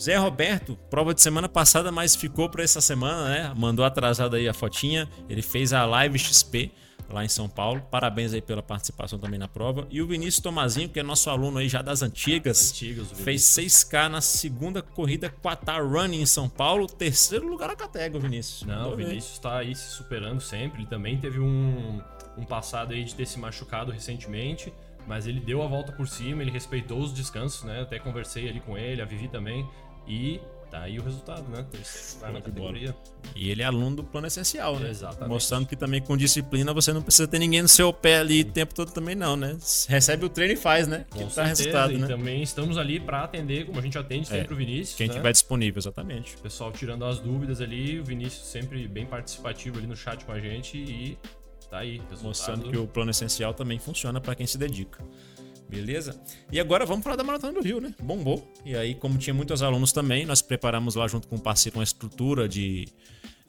Zé 0.00 0.16
Roberto, 0.16 0.78
prova 0.88 1.12
de 1.12 1.20
semana 1.20 1.50
passada, 1.50 1.92
mas 1.92 2.16
ficou 2.16 2.48
para 2.48 2.64
essa 2.64 2.80
semana, 2.80 3.28
né? 3.28 3.52
Mandou 3.54 3.84
atrasado 3.84 4.36
aí 4.36 4.48
a 4.48 4.54
fotinha. 4.54 5.06
Ele 5.28 5.42
fez 5.42 5.74
a 5.74 5.84
Live 5.84 6.18
XP 6.18 6.72
lá 7.08 7.24
em 7.24 7.28
São 7.28 7.48
Paulo. 7.48 7.82
Parabéns 7.90 8.32
aí 8.32 8.42
pela 8.42 8.62
participação 8.62 9.18
também 9.18 9.38
na 9.38 9.48
prova. 9.48 9.86
E 9.90 10.02
o 10.02 10.06
Vinícius 10.06 10.40
Tomazinho, 10.40 10.88
que 10.88 10.98
é 10.98 11.02
nosso 11.02 11.30
aluno 11.30 11.58
aí 11.58 11.68
já 11.68 11.82
das 11.82 12.02
antigas, 12.02 12.70
Antigas, 12.70 13.12
o 13.12 13.14
fez 13.14 13.42
6K 13.42 14.08
na 14.08 14.20
segunda 14.20 14.82
corrida 14.82 15.30
Quatar 15.30 15.86
Running 15.86 16.22
em 16.22 16.26
São 16.26 16.48
Paulo. 16.48 16.86
Terceiro 16.86 17.48
lugar 17.48 17.68
na 17.68 17.76
categoria, 17.76 18.28
Vinícius. 18.28 18.62
Não, 18.62 18.76
Mandou 18.76 18.94
o. 18.94 18.96
Vinícius 18.96 19.38
tá 19.38 19.58
aí 19.58 19.74
se 19.74 19.90
superando 19.90 20.40
sempre. 20.40 20.80
Ele 20.80 20.88
também 20.88 21.18
teve 21.18 21.38
um, 21.38 22.00
um 22.36 22.44
passado 22.44 22.92
aí 22.92 23.04
de 23.04 23.14
ter 23.14 23.26
se 23.26 23.38
machucado 23.38 23.92
recentemente. 23.92 24.72
Mas 25.06 25.26
ele 25.26 25.38
deu 25.38 25.62
a 25.62 25.68
volta 25.68 25.92
por 25.92 26.08
cima, 26.08 26.42
ele 26.42 26.50
respeitou 26.50 26.98
os 26.98 27.14
descansos, 27.14 27.62
né? 27.62 27.82
Até 27.82 27.96
conversei 27.98 28.48
ali 28.48 28.60
com 28.60 28.76
ele, 28.76 29.00
a 29.00 29.04
Vivi 29.04 29.28
também. 29.28 29.64
E 30.06 30.40
tá 30.76 30.82
aí 30.82 30.98
o 30.98 31.02
resultado, 31.02 31.48
né? 31.48 31.64
Lugar 32.14 32.32
na 32.32 32.40
bola. 32.40 32.42
categoria. 32.42 32.96
E 33.34 33.50
ele 33.50 33.62
é 33.62 33.64
aluno 33.64 33.96
do 33.96 34.04
plano 34.04 34.26
essencial, 34.26 34.78
né? 34.78 34.90
Exatamente. 34.90 35.28
Mostrando 35.28 35.66
que 35.66 35.74
também 35.74 36.00
com 36.00 36.16
disciplina 36.16 36.72
você 36.72 36.92
não 36.92 37.02
precisa 37.02 37.26
ter 37.26 37.38
ninguém 37.38 37.62
no 37.62 37.68
seu 37.68 37.92
pé 37.92 38.18
ali 38.18 38.42
o 38.42 38.52
tempo 38.52 38.74
todo 38.74 38.90
também, 38.90 39.14
não, 39.14 39.36
né? 39.36 39.56
Recebe 39.88 40.26
o 40.26 40.28
treino 40.28 40.54
e 40.54 40.56
faz, 40.56 40.86
né? 40.86 41.06
Com 41.10 41.18
que 41.18 41.24
dá 41.24 41.30
certeza, 41.30 41.48
resultado, 41.48 41.92
e 41.92 41.98
né? 41.98 42.06
também 42.06 42.42
estamos 42.42 42.78
ali 42.78 43.00
para 43.00 43.24
atender, 43.24 43.66
como 43.66 43.78
a 43.78 43.82
gente 43.82 43.96
atende 43.98 44.28
sempre 44.28 44.54
o 44.54 44.56
Vinícius. 44.56 44.96
Quem 44.96 45.08
né? 45.08 45.14
tiver 45.14 45.32
disponível, 45.32 45.78
exatamente. 45.78 46.36
O 46.36 46.40
pessoal 46.40 46.70
tirando 46.70 47.04
as 47.04 47.18
dúvidas 47.18 47.60
ali, 47.60 47.98
o 47.98 48.04
Vinícius 48.04 48.46
sempre 48.46 48.86
bem 48.86 49.06
participativo 49.06 49.78
ali 49.78 49.86
no 49.86 49.96
chat 49.96 50.24
com 50.24 50.32
a 50.32 50.40
gente 50.40 50.76
e 50.76 51.18
tá 51.70 51.78
aí. 51.78 51.96
Resultado. 51.96 52.22
Mostrando 52.22 52.70
que 52.70 52.76
o 52.76 52.86
plano 52.86 53.10
essencial 53.10 53.54
também 53.54 53.78
funciona 53.78 54.20
para 54.20 54.34
quem 54.34 54.46
se 54.46 54.58
dedica. 54.58 55.02
Beleza? 55.68 56.20
E 56.50 56.60
agora 56.60 56.86
vamos 56.86 57.02
falar 57.02 57.16
da 57.16 57.24
Maratona 57.24 57.52
do 57.52 57.60
Rio, 57.60 57.80
né? 57.80 57.94
Bombou. 58.00 58.52
E 58.64 58.76
aí, 58.76 58.94
como 58.94 59.18
tinha 59.18 59.34
muitos 59.34 59.62
alunos 59.62 59.92
também, 59.92 60.24
nós 60.24 60.40
preparamos 60.40 60.94
lá 60.94 61.08
junto 61.08 61.26
com 61.26 61.36
o 61.36 61.40
parceiro 61.40 61.78
uma 61.78 61.84
estrutura 61.84 62.48
de, 62.48 62.88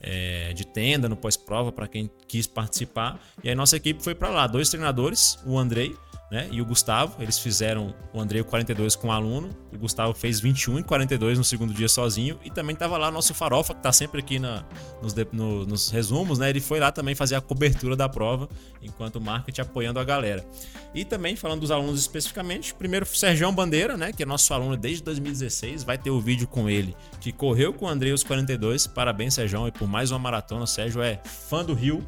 é, 0.01 0.51
de 0.53 0.65
tenda 0.65 1.07
no 1.07 1.15
pós-prova 1.15 1.71
para 1.71 1.87
quem 1.87 2.09
quis 2.27 2.47
participar. 2.47 3.21
E 3.43 3.49
aí 3.49 3.55
nossa 3.55 3.77
equipe 3.77 4.03
foi 4.03 4.15
para 4.15 4.29
lá. 4.29 4.47
Dois 4.47 4.69
treinadores, 4.69 5.37
o 5.45 5.57
Andrei 5.57 5.95
né, 6.31 6.47
e 6.51 6.61
o 6.61 6.65
Gustavo. 6.65 7.21
Eles 7.21 7.39
fizeram 7.39 7.93
o 8.13 8.19
Andrei 8.19 8.41
o 8.41 8.45
42 8.45 8.95
com 8.95 9.07
o 9.07 9.11
aluno. 9.11 9.49
O 9.73 9.77
Gustavo 9.77 10.13
fez 10.13 10.39
21 10.39 10.79
e 10.79 10.83
42 10.83 11.37
no 11.37 11.43
segundo 11.43 11.73
dia 11.73 11.87
sozinho. 11.87 12.39
E 12.43 12.49
também 12.51 12.75
tava 12.75 12.97
lá 12.97 13.09
nosso 13.11 13.33
Farofa, 13.33 13.73
que 13.73 13.81
tá 13.81 13.91
sempre 13.93 14.19
aqui 14.19 14.39
na, 14.39 14.65
nos, 15.01 15.13
no- 15.31 15.65
nos 15.65 15.89
resumos, 15.89 16.37
né? 16.39 16.49
Ele 16.49 16.59
foi 16.59 16.79
lá 16.79 16.91
também 16.91 17.15
fazer 17.15 17.35
a 17.35 17.41
cobertura 17.41 17.95
da 17.95 18.09
prova, 18.09 18.49
enquanto 18.81 19.17
o 19.17 19.21
marketing 19.21 19.61
apoiando 19.61 19.99
a 19.99 20.03
galera. 20.03 20.45
E 20.93 21.05
também, 21.05 21.35
falando 21.35 21.61
dos 21.61 21.71
alunos 21.71 21.99
especificamente, 21.99 22.73
primeiro 22.73 23.05
o 23.05 23.07
Sergião 23.07 23.53
Bandeira, 23.53 23.95
né? 23.95 24.11
Que 24.11 24.23
é 24.23 24.25
nosso 24.25 24.53
aluno 24.53 24.75
desde 24.75 25.03
2016. 25.03 25.83
Vai 25.83 25.97
ter 25.97 26.09
o 26.09 26.19
vídeo 26.19 26.47
com 26.47 26.69
ele, 26.69 26.95
que 27.21 27.31
correu 27.31 27.73
com 27.73 27.85
o 27.85 27.87
Andrei 27.87 28.11
os 28.11 28.23
42. 28.23 28.87
Parabéns, 28.87 29.33
Sergião, 29.33 29.67
e 29.67 29.71
por 29.71 29.87
mais 29.87 30.11
uma 30.11 30.19
maratona. 30.19 30.63
O 30.63 30.67
Sérgio 30.67 31.01
é 31.01 31.21
fã 31.23 31.63
do 31.63 31.73
Rio 31.73 32.03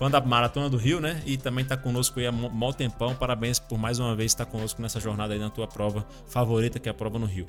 fã 0.00 0.10
da 0.10 0.18
Maratona 0.18 0.70
do 0.70 0.78
Rio, 0.78 0.98
né? 0.98 1.22
E 1.26 1.36
também 1.36 1.62
tá 1.62 1.76
conosco 1.76 2.18
aí 2.18 2.26
há 2.26 2.32
mó 2.32 2.72
tempão. 2.72 3.14
Parabéns 3.14 3.58
por 3.58 3.78
mais 3.78 3.98
uma 3.98 4.16
vez 4.16 4.32
estar 4.32 4.46
conosco 4.46 4.80
nessa 4.80 4.98
jornada 4.98 5.34
aí 5.34 5.38
na 5.38 5.50
tua 5.50 5.66
prova 5.66 6.06
favorita, 6.26 6.78
que 6.78 6.88
é 6.88 6.90
a 6.90 6.94
prova 6.94 7.18
no 7.18 7.26
Rio. 7.26 7.44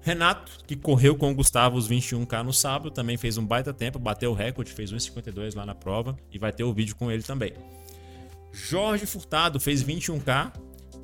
Renato, 0.00 0.50
que 0.66 0.76
correu 0.76 1.14
com 1.14 1.30
o 1.30 1.34
Gustavo 1.34 1.76
os 1.76 1.86
21K 1.86 2.42
no 2.42 2.54
sábado, 2.54 2.90
também 2.90 3.18
fez 3.18 3.36
um 3.36 3.44
baita 3.44 3.70
tempo, 3.72 3.98
bateu 3.98 4.30
o 4.30 4.34
recorde, 4.34 4.72
fez 4.72 4.90
1,52 4.94 5.54
lá 5.54 5.66
na 5.66 5.74
prova 5.74 6.16
e 6.32 6.38
vai 6.38 6.52
ter 6.52 6.64
o 6.64 6.72
vídeo 6.72 6.96
com 6.96 7.10
ele 7.10 7.22
também. 7.22 7.52
Jorge 8.50 9.04
Furtado 9.04 9.60
fez 9.60 9.82
21K, 9.84 10.52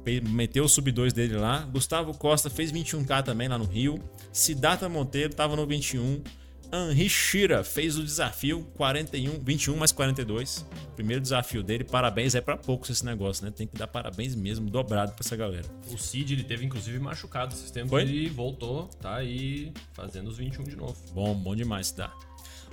pe- 0.03 0.23
meteu 0.23 0.65
o 0.65 0.69
sub 0.69 0.91
2 0.91 1.13
dele 1.13 1.37
lá. 1.37 1.59
Gustavo 1.71 2.17
Costa 2.17 2.49
fez 2.49 2.73
21K 2.73 3.23
também 3.23 3.49
lá 3.49 3.59
no 3.59 3.65
Rio. 3.67 4.01
Siddhartha 4.33 4.89
Monteiro 4.89 5.35
tava 5.35 5.57
no 5.57 5.67
21. 5.67 6.23
Henri 6.73 7.09
Shira 7.09 7.65
fez 7.65 7.99
o 7.99 8.05
desafio 8.05 8.65
41, 8.77 9.41
21 9.43 9.77
mais 9.77 9.91
42. 9.93 10.65
Primeiro 10.95 11.21
desafio 11.21 11.63
dele. 11.63 11.85
Parabéns, 11.85 12.35
é 12.35 12.41
pra 12.41 12.57
poucos 12.57 12.91
esse 12.91 13.05
negócio, 13.05 13.45
né? 13.45 13.51
Tem 13.51 13.67
que 13.67 13.77
dar 13.77 13.89
parabéns 13.89 14.35
mesmo, 14.35 14.71
dobrado 14.71 15.13
pra 15.13 15.25
essa 15.25 15.37
galera. 15.37 15.67
O 15.91 15.99
Cid, 15.99 16.35
ele 16.35 16.45
teve 16.45 16.65
inclusive 16.65 16.99
machucado 16.99 17.55
esses 17.55 17.71
tempos 17.71 17.91
Foi? 17.91 18.05
e 18.05 18.29
voltou, 18.29 18.89
tá 19.01 19.17
aí 19.17 19.73
fazendo 19.93 20.29
os 20.29 20.39
21 20.39 20.65
de 20.65 20.77
novo. 20.77 20.97
Bom, 21.13 21.35
bom 21.35 21.57
demais, 21.57 21.91
dá. 21.91 22.13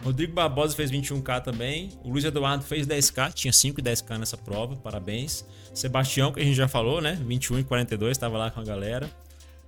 Rodrigo 0.03 0.33
Barbosa 0.33 0.75
fez 0.75 0.91
21K 0.91 1.41
também. 1.41 1.89
O 2.03 2.09
Luiz 2.09 2.23
Eduardo 2.23 2.63
fez 2.63 2.85
10K, 2.85 3.33
tinha 3.33 3.51
5 3.51 3.79
e 3.79 3.83
10K 3.83 4.19
nessa 4.19 4.37
prova, 4.37 4.75
parabéns. 4.75 5.43
Sebastião, 5.73 6.31
que 6.31 6.39
a 6.39 6.43
gente 6.43 6.55
já 6.55 6.67
falou, 6.67 7.01
né? 7.01 7.19
21 7.25 7.59
e 7.59 7.63
42, 7.63 8.11
estava 8.11 8.37
lá 8.37 8.51
com 8.51 8.59
a 8.59 8.63
galera. 8.63 9.09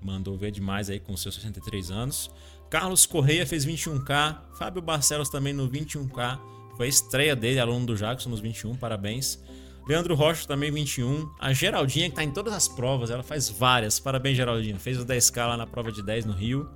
Mandou 0.02 0.38
ver 0.38 0.52
demais 0.52 0.90
aí 0.90 1.00
com 1.00 1.16
seus 1.18 1.36
63 1.36 1.92
anos. 1.92 2.32
Carlos 2.70 3.06
Correia 3.06 3.48
fez 3.48 3.66
21K. 3.66 4.38
Fábio 4.58 4.82
Barcelos 4.82 5.30
também 5.30 5.54
no 5.54 5.68
21K. 5.68 6.40
Foi 6.78 6.86
a 6.86 6.90
estreia 6.90 7.36
dele, 7.36 7.60
aluno 7.60 7.88
do 7.88 7.96
Jackson 7.96 8.30
nos 8.30 8.40
21, 8.40 8.76
parabéns. 8.76 9.40
Leandro 9.88 10.14
Rocha 10.14 10.48
também 10.48 10.72
21. 10.72 11.28
A 11.40 11.52
Geraldinha, 11.52 12.10
que 12.10 12.16
tá 12.16 12.24
em 12.24 12.32
todas 12.32 12.54
as 12.54 12.68
provas, 12.68 13.10
ela 13.10 13.24
faz 13.24 13.50
várias. 13.50 14.00
Parabéns, 14.00 14.38
Geraldinha. 14.38 14.78
Fez 14.78 15.00
o 15.00 15.06
10K 15.06 15.48
lá 15.48 15.58
na 15.58 15.66
prova 15.66 15.92
de 15.92 16.04
10 16.04 16.26
no 16.26 16.34
Rio. 16.34 16.70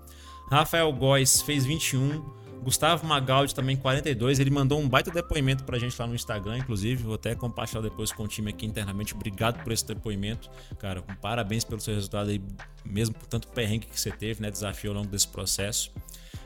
Rafael 0.49 0.91
Góes 0.91 1.41
fez 1.43 1.63
21. 1.63 2.23
Gustavo 2.63 3.05
Magaldi 3.05 3.53
também 3.53 3.75
42. 3.75 4.39
Ele 4.39 4.49
mandou 4.49 4.79
um 4.79 4.89
baita 4.89 5.11
depoimento 5.11 5.63
pra 5.63 5.77
gente 5.77 5.99
lá 5.99 6.07
no 6.07 6.15
Instagram, 6.15 6.57
inclusive. 6.57 7.03
Vou 7.03 7.15
até 7.15 7.35
compartilhar 7.35 7.81
depois 7.81 8.11
com 8.11 8.23
o 8.23 8.27
time 8.27 8.49
aqui 8.49 8.65
internamente. 8.65 9.13
Obrigado 9.13 9.61
por 9.63 9.71
esse 9.71 9.85
depoimento. 9.85 10.49
Cara, 10.79 11.01
parabéns 11.21 11.63
pelo 11.63 11.79
seu 11.79 11.93
resultado 11.93 12.29
aí, 12.29 12.41
mesmo 12.85 13.13
por 13.15 13.27
tanto 13.27 13.47
perrengue 13.49 13.87
que 13.87 13.99
você 13.99 14.11
teve, 14.11 14.41
né? 14.41 14.49
Desafio 14.49 14.91
ao 14.91 14.97
longo 14.97 15.09
desse 15.09 15.27
processo. 15.27 15.91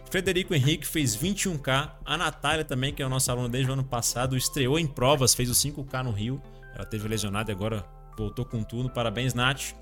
Frederico 0.10 0.54
Henrique 0.54 0.88
fez 0.88 1.16
21K. 1.16 1.92
A 2.06 2.18
Natália 2.18 2.66
também, 2.66 2.94
que 2.94 3.02
é 3.02 3.06
o 3.06 3.10
nosso 3.10 3.30
aluno 3.30 3.50
desde 3.50 3.70
o 3.70 3.74
ano 3.74 3.84
passado, 3.84 4.36
estreou 4.36 4.80
em 4.80 4.88
provas, 4.88 5.34
fez 5.34 5.50
o 5.50 5.54
5K 5.54 6.04
no 6.04 6.12
Rio. 6.12 6.42
Ela 6.74 6.86
teve 6.86 7.08
lesionada 7.08 7.52
e 7.52 7.54
agora 7.54 7.86
voltou 8.18 8.46
com 8.46 8.64
tudo. 8.64 8.90
Parabéns, 8.90 9.34
Nath. 9.34 9.74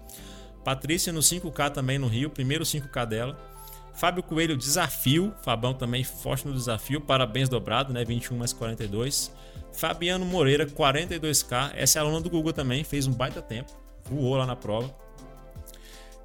Patrícia 0.64 1.14
no 1.14 1.20
5K 1.20 1.72
também 1.72 2.00
no 2.00 2.08
Rio, 2.08 2.30
primeiro 2.30 2.64
5K 2.64 3.06
dela. 3.06 3.55
Fábio 3.96 4.22
Coelho, 4.24 4.58
desafio. 4.58 5.34
Fabão 5.42 5.74
também 5.74 6.04
forte 6.04 6.48
no 6.48 6.54
desafio. 6.54 7.00
Parabéns 7.02 7.48
dobrado, 7.50 7.94
né? 7.94 8.04
21 8.04 8.38
mais 8.38 8.52
42. 8.54 9.32
Fabiano 9.74 10.26
Moreira, 10.26 10.66
42K. 10.66 11.72
Essa 11.76 12.00
é 12.00 12.02
aluna 12.02 12.22
do 12.22 12.30
Google 12.30 12.54
também, 12.54 12.84
fez 12.84 13.08
um 13.08 13.12
baita 13.12 13.42
tempo. 13.42 13.72
Voou 14.04 14.36
lá 14.36 14.46
na 14.46 14.56
prova. 14.56 14.94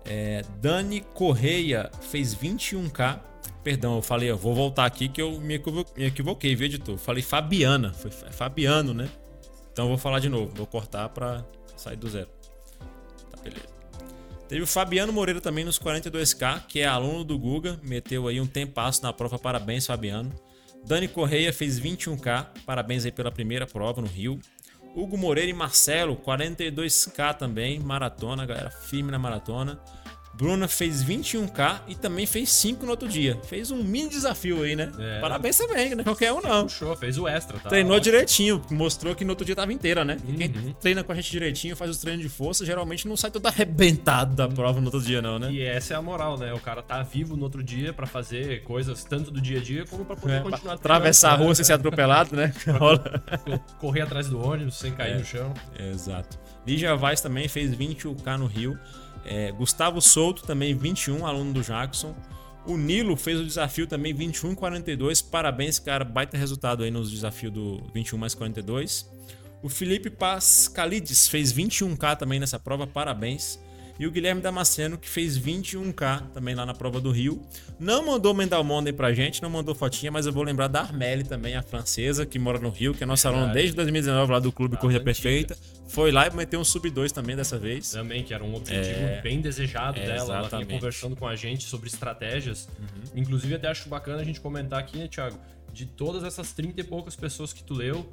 É, 0.04 0.42
Dani 0.60 1.00
Correia 1.14 1.90
fez 2.10 2.34
21K. 2.34 3.20
Perdão, 3.62 3.96
eu 3.96 4.02
falei, 4.02 4.30
eu 4.30 4.36
vou 4.38 4.54
voltar 4.54 4.86
aqui 4.86 5.08
que 5.08 5.20
eu 5.20 5.38
me 5.40 5.54
equivo- 5.54 5.84
me 5.96 6.06
equivoquei, 6.06 6.54
viu, 6.56 6.66
editor? 6.66 6.96
Falei 6.96 7.22
Fabiana, 7.22 7.92
foi 7.92 8.10
Fa- 8.10 8.30
Fabiano, 8.30 8.94
né? 8.94 9.08
Então 9.72 9.84
eu 9.84 9.88
vou 9.90 9.98
falar 9.98 10.18
de 10.18 10.28
novo, 10.28 10.50
vou 10.54 10.66
cortar 10.66 11.08
pra 11.10 11.44
sair 11.76 11.96
do 11.96 12.08
zero. 12.08 12.28
Tá, 13.30 13.42
beleza. 13.42 13.79
Teve 14.50 14.62
o 14.62 14.66
Fabiano 14.66 15.12
Moreira 15.12 15.40
também 15.40 15.64
nos 15.64 15.78
42K, 15.78 16.66
que 16.66 16.80
é 16.80 16.84
aluno 16.84 17.22
do 17.22 17.38
Guga, 17.38 17.78
meteu 17.84 18.26
aí 18.26 18.40
um 18.40 18.46
tempasso 18.48 19.00
na 19.00 19.12
prova, 19.12 19.38
parabéns 19.38 19.86
Fabiano. 19.86 20.34
Dani 20.84 21.06
Correia 21.06 21.52
fez 21.52 21.78
21K, 21.78 22.48
parabéns 22.66 23.04
aí 23.04 23.12
pela 23.12 23.30
primeira 23.30 23.64
prova 23.64 24.00
no 24.00 24.08
Rio. 24.08 24.40
Hugo 24.92 25.16
Moreira 25.16 25.48
e 25.48 25.54
Marcelo, 25.54 26.16
42K 26.16 27.34
também, 27.34 27.78
maratona, 27.78 28.44
galera, 28.44 28.72
firme 28.72 29.12
na 29.12 29.20
maratona. 29.20 29.80
Bruna 30.40 30.66
fez 30.66 31.04
21K 31.04 31.80
e 31.86 31.94
também 31.94 32.24
fez 32.24 32.50
5 32.50 32.84
no 32.86 32.92
outro 32.92 33.06
dia. 33.06 33.38
Fez 33.44 33.70
um 33.70 33.82
mini 33.82 34.08
desafio 34.08 34.62
aí, 34.62 34.74
né? 34.74 34.90
É. 34.98 35.20
Parabéns 35.20 35.58
também, 35.58 35.90
não 35.94 36.00
é 36.00 36.04
qualquer 36.04 36.32
um 36.32 36.40
não. 36.40 36.62
Puxou, 36.62 36.96
fez 36.96 37.18
o 37.18 37.28
extra, 37.28 37.58
tá? 37.58 37.68
Treinou 37.68 37.92
Ótimo. 37.92 38.04
direitinho, 38.04 38.62
mostrou 38.70 39.14
que 39.14 39.22
no 39.24 39.30
outro 39.30 39.44
dia 39.44 39.54
tava 39.54 39.70
inteira, 39.72 40.04
né? 40.04 40.16
E 40.26 40.32
Quem 40.32 40.48
Uhum. 40.48 40.72
treina 40.80 41.04
com 41.04 41.12
a 41.12 41.14
gente 41.14 41.30
direitinho, 41.30 41.76
faz 41.76 41.90
os 41.90 41.98
treinos 41.98 42.22
de 42.22 42.28
força, 42.30 42.64
geralmente 42.64 43.06
não 43.06 43.16
sai 43.16 43.30
todo 43.30 43.44
arrebentado 43.46 44.34
da 44.34 44.48
prova 44.48 44.80
no 44.80 44.86
outro 44.86 45.02
dia, 45.02 45.20
não, 45.20 45.38
né? 45.38 45.52
E 45.52 45.62
essa 45.62 45.92
é 45.92 45.96
a 45.96 46.02
moral, 46.02 46.38
né? 46.38 46.52
O 46.54 46.58
cara 46.60 46.82
tá 46.82 47.02
vivo 47.02 47.36
no 47.36 47.42
outro 47.42 47.62
dia 47.62 47.92
pra 47.92 48.06
fazer 48.06 48.62
coisas 48.62 49.04
tanto 49.04 49.30
do 49.30 49.40
dia 49.40 49.58
a 49.58 49.62
dia 49.62 49.84
como 49.84 50.04
pra 50.06 50.16
poder 50.16 50.34
É, 50.38 50.40
continuar 50.40 50.74
atravessar 50.74 51.28
a 51.28 51.30
treinando, 51.32 51.42
rua 51.44 51.50
né? 51.50 51.54
sem 51.56 51.64
ser 51.66 51.72
atropelado, 51.74 52.34
né? 52.34 52.52
Correr 53.78 54.00
atrás 54.02 54.28
do 54.28 54.40
ônibus 54.40 54.76
sem 54.76 54.92
cair 54.92 55.12
É. 55.12 55.18
no 55.18 55.24
chão. 55.24 55.52
Exato. 55.78 56.38
Lígia 56.66 56.94
Vaz 56.96 57.20
também 57.20 57.48
fez 57.48 57.74
21K 57.74 58.36
no 58.38 58.46
Rio. 58.46 58.78
É, 59.24 59.52
Gustavo 59.52 60.00
Souto 60.00 60.42
também 60.42 60.74
21, 60.74 61.26
aluno 61.26 61.52
do 61.52 61.62
Jackson. 61.62 62.14
O 62.66 62.76
Nilo 62.76 63.16
fez 63.16 63.40
o 63.40 63.44
desafio 63.44 63.86
também 63.86 64.12
21 64.12 64.54
42. 64.54 65.22
Parabéns, 65.22 65.78
cara. 65.78 66.04
Baita 66.04 66.36
resultado 66.36 66.82
aí 66.84 66.90
nos 66.90 67.10
desafios 67.10 67.52
do 67.52 67.82
21 67.94 68.18
mais 68.18 68.34
42. 68.34 69.10
O 69.62 69.68
Felipe 69.68 70.10
Pascalides 70.10 71.28
fez 71.28 71.52
21K 71.52 72.16
também 72.16 72.38
nessa 72.38 72.58
prova. 72.58 72.86
Parabéns. 72.86 73.58
E 74.00 74.06
o 74.06 74.10
Guilherme 74.10 74.40
Damasceno, 74.40 74.96
que 74.96 75.06
fez 75.06 75.38
21K 75.38 76.30
também 76.32 76.54
lá 76.54 76.64
na 76.64 76.72
prova 76.72 76.98
do 77.02 77.10
Rio. 77.10 77.42
Não 77.78 78.02
mandou 78.06 78.32
Mendal 78.32 78.64
Monday 78.64 78.94
pra 78.94 79.12
gente, 79.12 79.42
não 79.42 79.50
mandou 79.50 79.74
fotinha, 79.74 80.10
mas 80.10 80.24
eu 80.24 80.32
vou 80.32 80.42
lembrar 80.42 80.68
da 80.68 80.80
Armelle 80.80 81.22
também, 81.22 81.54
a 81.54 81.62
francesa, 81.62 82.24
que 82.24 82.38
mora 82.38 82.58
no 82.58 82.70
Rio, 82.70 82.94
que 82.94 83.02
é 83.04 83.06
nossa 83.06 83.28
aluna 83.28 83.52
desde 83.52 83.76
2019 83.76 84.32
lá 84.32 84.38
do 84.38 84.50
Clube 84.50 84.76
Ah, 84.76 84.80
Corrida. 84.80 85.04
Perfeita. 85.04 85.54
Foi 85.86 86.10
lá 86.10 86.26
e 86.26 86.34
meteu 86.34 86.58
um 86.58 86.64
sub-2 86.64 87.10
também 87.10 87.36
dessa 87.36 87.58
vez. 87.58 87.90
Também, 87.90 88.24
que 88.24 88.32
era 88.32 88.42
um 88.42 88.54
objetivo 88.54 89.00
É, 89.00 89.20
bem 89.20 89.38
desejado 89.42 89.98
é, 89.98 90.06
dela. 90.06 90.14
Ela 90.14 90.24
vinha 90.24 90.40
exatamente. 90.40 90.68
Uhum. 90.72 90.78
conversando 90.78 91.16
com 91.16 91.28
a 91.28 91.36
gente 91.36 91.64
sobre 91.64 91.88
estratégias. 91.88 92.70
Inclusive, 93.14 93.54
até 93.54 93.68
acho 93.68 93.86
bacana 93.86 94.22
a 94.22 94.24
gente 94.24 94.40
comentar 94.40 94.80
aqui, 94.80 94.96
né, 94.96 95.08
Thiago? 95.08 95.38
De 95.74 95.84
todas 95.84 96.24
essas 96.24 96.52
30 96.52 96.80
e 96.80 96.84
poucas 96.84 97.14
pessoas 97.14 97.52
que 97.52 97.62
tu 97.62 97.74
leu, 97.74 98.10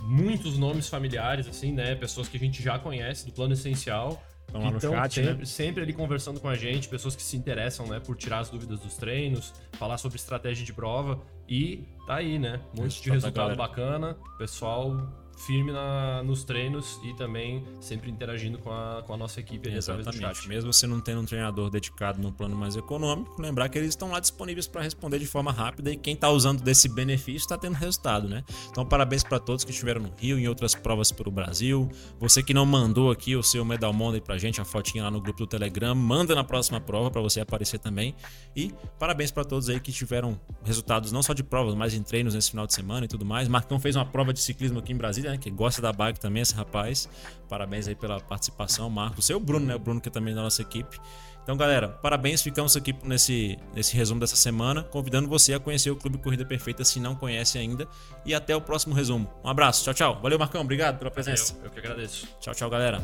muitos 0.00 0.58
nomes 0.58 0.88
familiares, 0.88 1.46
assim, 1.46 1.72
né? 1.72 1.94
Pessoas 1.94 2.26
que 2.26 2.36
a 2.36 2.40
gente 2.40 2.60
já 2.60 2.80
conhece 2.80 3.26
do 3.26 3.32
plano 3.32 3.52
essencial. 3.52 4.20
Estão 4.50 4.62
lá 4.62 4.70
no 4.70 4.76
Então, 4.78 4.92
chat, 4.92 5.20
né? 5.20 5.26
sempre, 5.28 5.46
sempre 5.46 5.82
ali 5.82 5.92
conversando 5.92 6.40
com 6.40 6.48
a 6.48 6.56
gente, 6.56 6.88
pessoas 6.88 7.14
que 7.14 7.22
se 7.22 7.36
interessam, 7.36 7.86
né, 7.86 8.00
por 8.00 8.16
tirar 8.16 8.40
as 8.40 8.50
dúvidas 8.50 8.80
dos 8.80 8.96
treinos, 8.96 9.54
falar 9.72 9.96
sobre 9.96 10.16
estratégia 10.16 10.64
de 10.64 10.72
prova 10.72 11.20
e 11.48 11.84
tá 12.06 12.16
aí, 12.16 12.38
né? 12.38 12.60
Um 12.74 12.82
monte 12.82 13.00
de 13.00 13.10
Resultado 13.10 13.34
da 13.34 13.48
resultado 13.48 13.56
bacana, 13.56 14.16
pessoal 14.38 15.08
firme 15.46 15.72
na, 15.72 16.22
nos 16.22 16.44
treinos 16.44 17.00
e 17.02 17.14
também 17.14 17.64
sempre 17.80 18.10
interagindo 18.10 18.58
com 18.58 18.70
a, 18.70 19.02
com 19.06 19.14
a 19.14 19.16
nossa 19.16 19.40
equipe 19.40 19.68
ali 19.68 19.78
através 19.78 20.06
do 20.06 20.10
Exatamente. 20.10 20.38
chat. 20.38 20.48
Mesmo 20.48 20.72
você 20.72 20.86
não 20.86 21.00
tendo 21.00 21.20
um 21.20 21.24
treinador 21.24 21.70
dedicado 21.70 22.20
no 22.20 22.32
plano 22.32 22.56
mais 22.56 22.76
econômico, 22.76 23.40
lembrar 23.40 23.68
que 23.68 23.78
eles 23.78 23.90
estão 23.90 24.10
lá 24.10 24.20
disponíveis 24.20 24.66
para 24.66 24.82
responder 24.82 25.18
de 25.18 25.26
forma 25.26 25.52
rápida 25.52 25.90
e 25.90 25.96
quem 25.96 26.14
está 26.14 26.28
usando 26.30 26.62
desse 26.62 26.88
benefício 26.88 27.44
está 27.44 27.56
tendo 27.56 27.74
resultado, 27.74 28.28
né? 28.28 28.44
Então, 28.70 28.84
parabéns 28.84 29.22
para 29.22 29.38
todos 29.38 29.64
que 29.64 29.70
estiveram 29.70 30.02
no 30.02 30.12
Rio 30.16 30.38
e 30.38 30.42
em 30.42 30.48
outras 30.48 30.74
provas 30.74 31.10
pelo 31.10 31.30
Brasil. 31.30 31.88
Você 32.18 32.42
que 32.42 32.52
não 32.52 32.66
mandou 32.66 33.10
aqui 33.10 33.34
o 33.34 33.42
seu 33.42 33.64
Medal 33.64 33.92
Monday 33.92 34.20
pra 34.20 34.36
gente, 34.36 34.60
a 34.60 34.64
fotinha 34.64 35.04
lá 35.04 35.10
no 35.10 35.20
grupo 35.20 35.40
do 35.40 35.46
Telegram, 35.46 35.94
manda 35.94 36.34
na 36.34 36.44
próxima 36.44 36.80
prova 36.80 37.10
para 37.10 37.20
você 37.20 37.40
aparecer 37.40 37.78
também. 37.78 38.14
E 38.54 38.72
parabéns 38.98 39.30
para 39.30 39.44
todos 39.44 39.68
aí 39.68 39.80
que 39.80 39.92
tiveram 39.92 40.38
resultados 40.64 41.12
não 41.12 41.22
só 41.22 41.32
de 41.32 41.42
provas, 41.42 41.74
mas 41.74 41.94
em 41.94 42.02
treinos 42.02 42.34
nesse 42.34 42.50
final 42.50 42.66
de 42.66 42.74
semana 42.74 43.04
e 43.04 43.08
tudo 43.08 43.24
mais. 43.24 43.48
Marcão 43.48 43.78
fez 43.78 43.96
uma 43.96 44.04
prova 44.04 44.32
de 44.32 44.40
ciclismo 44.40 44.78
aqui 44.78 44.92
em 44.92 44.96
Brasília, 44.96 45.29
né? 45.30 45.38
Que 45.38 45.50
gosta 45.50 45.80
da 45.80 45.92
bike 45.92 46.20
também, 46.20 46.42
esse 46.42 46.54
rapaz. 46.54 47.08
Parabéns 47.48 47.88
aí 47.88 47.94
pela 47.94 48.20
participação, 48.20 48.88
Marcos. 48.90 49.26
Seu 49.26 49.40
Bruno, 49.40 49.66
né? 49.66 49.74
O 49.74 49.78
Bruno 49.78 50.00
que 50.00 50.08
é 50.08 50.12
também 50.12 50.34
da 50.34 50.42
nossa 50.42 50.62
equipe. 50.62 50.98
Então, 51.42 51.56
galera, 51.56 51.88
parabéns. 51.88 52.42
Ficamos 52.42 52.76
aqui 52.76 52.94
nesse, 53.02 53.58
nesse 53.74 53.96
resumo 53.96 54.20
dessa 54.20 54.36
semana, 54.36 54.82
convidando 54.82 55.28
você 55.28 55.54
a 55.54 55.58
conhecer 55.58 55.90
o 55.90 55.96
Clube 55.96 56.18
Corrida 56.18 56.44
Perfeita 56.44 56.84
se 56.84 57.00
não 57.00 57.16
conhece 57.16 57.58
ainda. 57.58 57.88
E 58.24 58.34
até 58.34 58.54
o 58.54 58.60
próximo 58.60 58.94
resumo. 58.94 59.28
Um 59.42 59.48
abraço, 59.48 59.84
tchau, 59.84 59.94
tchau. 59.94 60.20
Valeu, 60.22 60.38
Marcão. 60.38 60.60
Obrigado 60.60 60.98
pela 60.98 61.10
presença. 61.10 61.56
Eu, 61.58 61.64
eu 61.64 61.70
que 61.70 61.78
agradeço. 61.78 62.28
Tchau, 62.40 62.54
tchau, 62.54 62.70
galera. 62.70 63.00